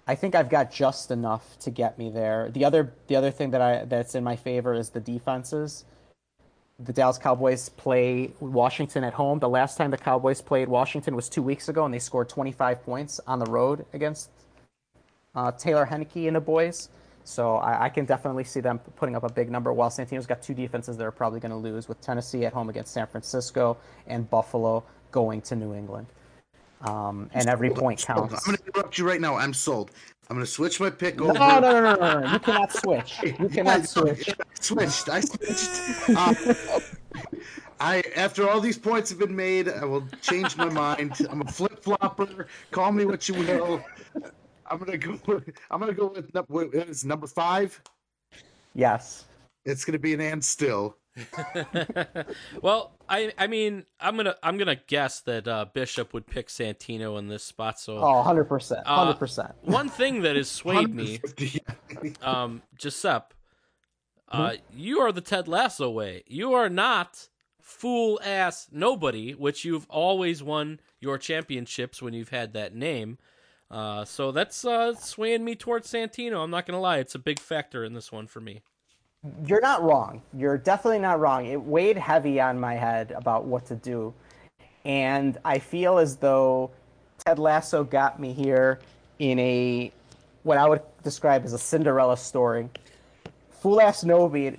[0.06, 2.50] I think I've got just enough to get me there.
[2.52, 5.86] The other the other thing that I that's in my favor is the defenses.
[6.80, 9.40] The Dallas Cowboys play Washington at home.
[9.40, 12.84] The last time the Cowboys played Washington was two weeks ago, and they scored 25
[12.84, 14.30] points on the road against
[15.36, 16.90] uh, Taylor Heinicke and the boys.
[17.24, 19.72] So I, I can definitely see them putting up a big number.
[19.74, 22.70] While Santino's got two defenses that are probably going to lose, with Tennessee at home
[22.70, 26.08] against San Francisco and Buffalo going to New England.
[26.82, 28.20] Um, and every point Sold.
[28.20, 28.46] I'm counts.
[28.46, 29.36] going to interrupt you right now.
[29.36, 29.92] I'm sold.
[30.30, 31.34] I'm going to switch my pick No, over.
[31.34, 32.32] no, no, no, no, no.
[32.34, 33.20] You cannot switch.
[33.40, 34.30] You cannot switch.
[34.30, 35.10] I switched.
[35.10, 36.10] I switched.
[36.10, 36.36] Um,
[37.80, 41.26] I after all these points have been made, I will change my mind.
[41.30, 42.48] I'm a flip flopper.
[42.72, 43.84] Call me what you will.
[44.70, 45.20] I'm gonna go.
[45.72, 47.82] I'm gonna go with num- what is number five.
[48.74, 49.26] Yes.
[49.66, 50.98] It's gonna be an and still.
[52.62, 57.20] well, I I mean I'm gonna I'm gonna guess that uh, Bishop would pick Santino
[57.20, 57.80] in this spot.
[57.80, 58.84] So Oh, 100%.
[58.86, 59.54] Uh, 100%.
[59.62, 62.16] one thing that has swayed me, 150.
[62.24, 63.36] um, Giuseppe,
[64.32, 66.24] uh, you are the Ted Lasso way.
[66.26, 67.30] You are not
[67.62, 73.20] fool ass nobody, which you've always won your championships when you've had that name.
[73.74, 76.44] Uh, so that's uh, swaying me towards Santino.
[76.44, 78.62] I'm not gonna lie; it's a big factor in this one for me.
[79.48, 80.22] You're not wrong.
[80.38, 81.48] You're definitely not wrong.
[81.48, 84.14] It weighed heavy on my head about what to do.
[84.86, 86.70] And I feel as though
[87.26, 88.80] Ted Lasso got me here
[89.18, 89.92] in a
[90.44, 92.70] what I would describe as a Cinderella story.
[93.50, 94.56] Fool ass nobody,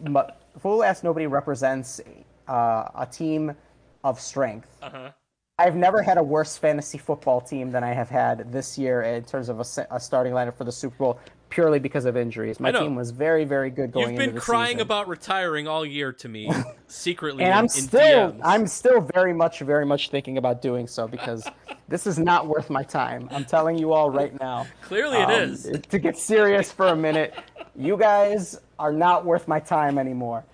[0.59, 2.01] fool ass nobody represents
[2.49, 3.55] uh, a team
[4.03, 4.67] of strength.
[4.83, 5.11] Uh-huh.
[5.57, 9.23] I've never had a worse fantasy football team than I have had this year in
[9.23, 11.21] terms of a, a starting lineup for the Super Bowl.
[11.49, 12.59] purely because of injuries.
[12.59, 14.81] My team was very, very good going You've been into the crying season.
[14.81, 16.51] about retiring all year to me,
[16.89, 17.45] secretly.
[17.45, 18.41] and in, I'm still DMs.
[18.43, 21.47] I'm still very much very much thinking about doing so because
[21.89, 23.29] this is not worth my time.
[23.31, 24.67] I'm telling you all right now.
[24.83, 25.71] Clearly, it Um, is.
[25.89, 27.33] To get serious for a minute,
[27.77, 30.45] you guys are not worth my time anymore.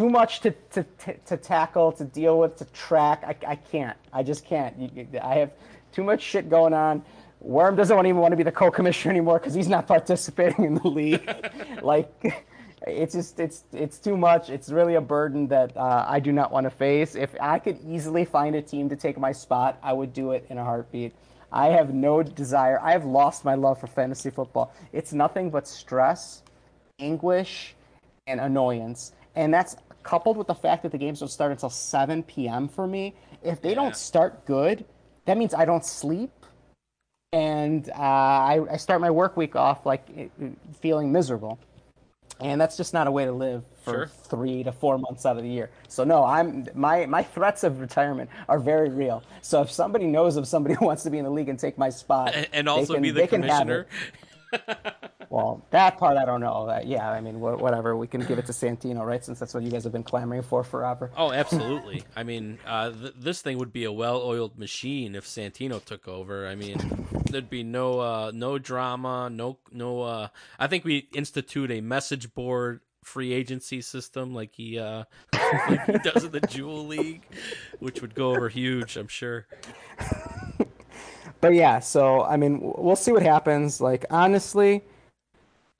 [0.00, 3.22] Too much to, to, to, to tackle, to deal with, to track.
[3.22, 3.98] I, I can't.
[4.14, 4.74] I just can't.
[4.78, 5.50] You, I have
[5.92, 7.02] too much shit going on.
[7.40, 10.88] Worm doesn't even want to be the co-commissioner anymore because he's not participating in the
[10.88, 11.30] league.
[11.82, 12.46] like,
[12.86, 14.48] it's just it's it's too much.
[14.48, 17.14] It's really a burden that uh, I do not want to face.
[17.14, 20.46] If I could easily find a team to take my spot, I would do it
[20.48, 21.12] in a heartbeat.
[21.52, 22.80] I have no desire.
[22.80, 24.72] I have lost my love for fantasy football.
[24.94, 26.42] It's nothing but stress,
[26.98, 27.74] anguish,
[28.26, 29.12] and annoyance.
[29.36, 32.68] And that's coupled with the fact that the games don't start until 7 p.m.
[32.68, 33.14] for me.
[33.42, 33.74] If they Yeah.
[33.76, 34.84] don't start good,
[35.26, 36.30] that means I don't sleep.
[37.32, 40.08] And uh, I, I start my work week off like
[40.80, 41.58] feeling miserable.
[42.40, 44.06] And that's just not a way to live for Sure.
[44.06, 45.70] three to four months out of the year.
[45.88, 49.22] So no, I'm my my threats of retirement are very real.
[49.42, 51.76] So if somebody knows of somebody who wants to be in the league and take
[51.76, 53.86] my spot, and, and they also can- be the commissioner.
[55.30, 56.68] Well, that part I don't know.
[56.68, 57.96] Uh, yeah, I mean, wha- whatever.
[57.96, 59.24] We can give it to Santino, right?
[59.24, 61.12] Since that's what you guys have been clamoring for forever.
[61.16, 62.02] Oh, absolutely.
[62.16, 66.48] I mean, uh, th- this thing would be a well-oiled machine if Santino took over.
[66.48, 66.78] I mean,
[67.30, 70.02] there'd be no uh, no drama, no no.
[70.02, 70.28] Uh,
[70.58, 75.98] I think we institute a message board free agency system like he uh, like he
[76.10, 77.22] does in the Jewel League,
[77.78, 78.96] which would go over huge.
[78.96, 79.46] I'm sure.
[81.40, 83.80] But yeah, so I mean, we'll see what happens.
[83.80, 84.82] Like honestly,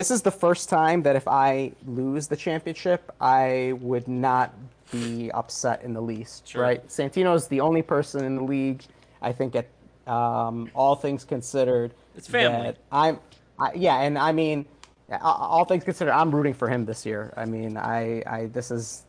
[0.01, 4.55] this is the first time that if I lose the championship, I would not
[4.91, 6.49] be upset in the least.
[6.49, 6.63] Sure.
[6.63, 6.89] Right?
[6.89, 8.83] Santino is the only person in the league.
[9.21, 9.69] I think at
[10.11, 12.75] um, all things considered, It's family.
[12.91, 13.19] I'm.
[13.59, 14.65] I, yeah, and I mean,
[15.21, 17.35] all things considered, I'm rooting for him this year.
[17.37, 19.05] I mean, I, I this is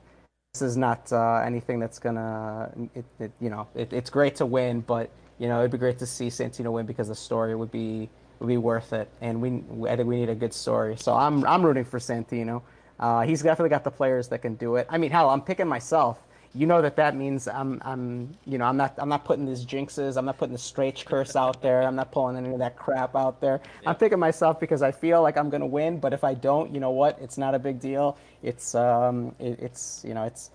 [0.53, 4.45] this is not uh, anything that's gonna it, it, you know it, it's great to
[4.45, 7.71] win but you know it'd be great to see Santino win because the story would
[7.71, 8.09] be
[8.41, 9.07] would be worth it.
[9.21, 10.97] And we I think we need a good story.
[10.97, 12.61] So I'm I'm rooting for Santino.
[12.99, 14.87] Uh, he's definitely got the players that can do it.
[14.89, 16.19] I mean hell I'm picking myself.
[16.53, 19.65] You know that that means I'm I'm you know I'm not I'm not putting these
[19.65, 22.75] jinxes I'm not putting the straight curse out there I'm not pulling any of that
[22.75, 23.61] crap out there.
[23.85, 26.79] I'm picking myself because I feel like I'm gonna win but if I don't you
[26.79, 27.17] know what?
[27.21, 28.17] It's not a big deal.
[28.43, 30.49] It's um it, it's you know it's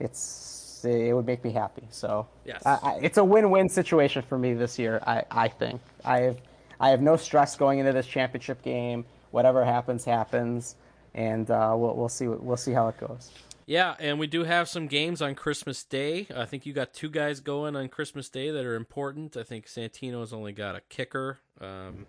[0.00, 1.82] it's it would make me happy.
[1.90, 2.64] So Yes.
[2.64, 5.80] I, I, it's a win-win situation for me this year I I think.
[6.04, 6.36] I have
[6.80, 10.76] I have no stress going into this championship game whatever happens happens
[11.14, 13.30] and uh, we'll we'll see we'll see how it goes.
[13.66, 16.26] Yeah, and we do have some games on Christmas Day.
[16.34, 19.36] I think you got two guys going on Christmas Day that are important.
[19.36, 21.40] I think Santino's only got a kicker.
[21.60, 22.06] Um,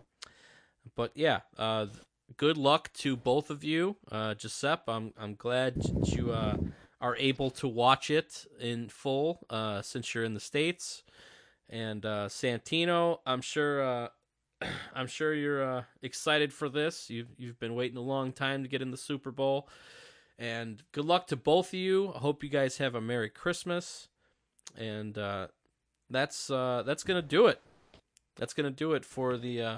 [0.95, 1.88] but yeah, uh,
[2.38, 4.84] good luck to both of you, uh, Giuseppe.
[4.88, 6.57] I'm I'm glad you uh,
[7.01, 11.03] are able to watch it in full uh, since you're in the states.
[11.70, 14.07] And uh, Santino, I'm sure uh,
[14.95, 17.10] I'm sure you're uh, excited for this.
[17.10, 19.68] You've you've been waiting a long time to get in the Super Bowl.
[20.38, 22.14] And good luck to both of you.
[22.16, 24.07] I hope you guys have a Merry Christmas.
[24.78, 25.47] And uh,
[26.10, 27.62] that's uh, that's gonna do it.
[28.38, 29.78] That's gonna do it for the uh,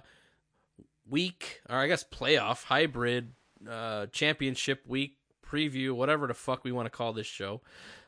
[1.09, 3.33] week, or I guess playoff hybrid
[3.69, 7.61] uh, championship week preview, whatever the fuck we want to call this show.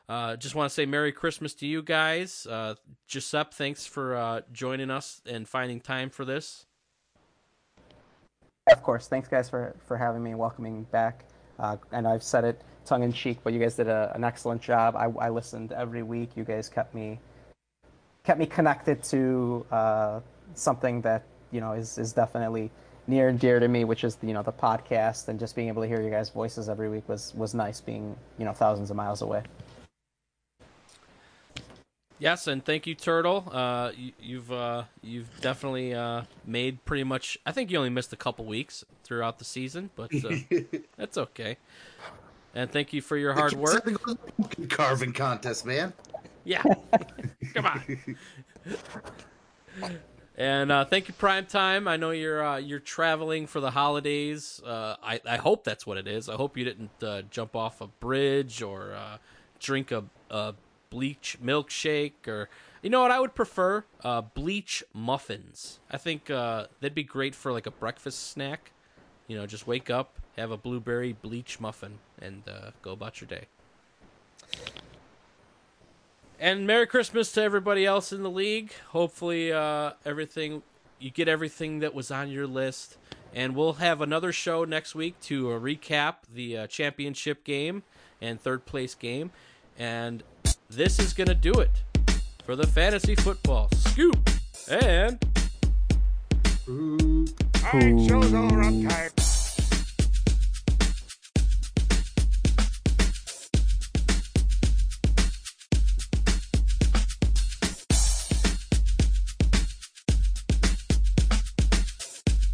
[0.08, 2.46] Uh, just want to say Merry Christmas to you guys.
[2.48, 2.74] Uh,
[3.06, 6.66] Giuseppe, thanks for uh, joining us and finding time for this.
[8.70, 9.08] Of course.
[9.08, 11.24] Thanks, guys, for, for having me and welcoming back.
[11.58, 14.60] Uh, and I've said it tongue in cheek, but you guys did a, an excellent
[14.60, 14.96] job.
[14.96, 16.30] I, I listened every week.
[16.36, 17.18] You guys kept me
[18.24, 20.20] kept me connected to uh,
[20.54, 22.70] something that you know is, is definitely
[23.06, 25.82] near and dear to me, which is you know the podcast and just being able
[25.82, 27.80] to hear your guys' voices every week was was nice.
[27.80, 29.42] Being you know thousands of miles away.
[32.24, 33.46] Yes, and thank you, Turtle.
[33.52, 37.36] Uh, you, you've uh, you've definitely uh, made pretty much.
[37.44, 40.34] I think you only missed a couple weeks throughout the season, but uh,
[40.96, 41.58] that's okay.
[42.54, 43.86] And thank you for your hard work.
[44.70, 45.92] Carving contest, man.
[46.44, 46.62] Yeah,
[47.54, 47.82] come on.
[50.38, 51.86] And uh, thank you, Prime Time.
[51.86, 54.62] I know you're uh, you're traveling for the holidays.
[54.64, 56.30] Uh, I I hope that's what it is.
[56.30, 59.18] I hope you didn't uh, jump off a bridge or uh,
[59.60, 60.54] drink a, a
[60.94, 62.48] bleach milkshake or
[62.82, 65.80] you know what I would prefer uh, bleach muffins.
[65.90, 68.70] I think uh, that'd be great for like a breakfast snack.
[69.26, 73.26] You know, just wake up, have a blueberry bleach muffin, and uh, go about your
[73.26, 73.46] day.
[76.38, 78.72] And Merry Christmas to everybody else in the league.
[78.90, 80.62] Hopefully, uh, everything
[81.00, 82.96] you get everything that was on your list,
[83.34, 87.82] And we'll have another show next week to uh, recap the uh, championship game
[88.20, 89.32] and third place game.
[89.76, 90.22] And
[90.70, 91.70] this is going to do it
[92.44, 94.18] for the fantasy football scoop.
[94.68, 95.18] And
[96.68, 98.62] Alright, show's over.
[98.62, 99.12] I'm tired.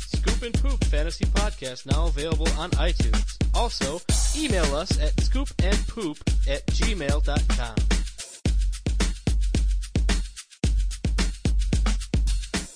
[0.06, 3.36] Scoop and Poop Fantasy Podcast now available on iTunes.
[3.54, 4.00] Also,
[4.36, 7.99] email us at scoopandpoop at gmail.com.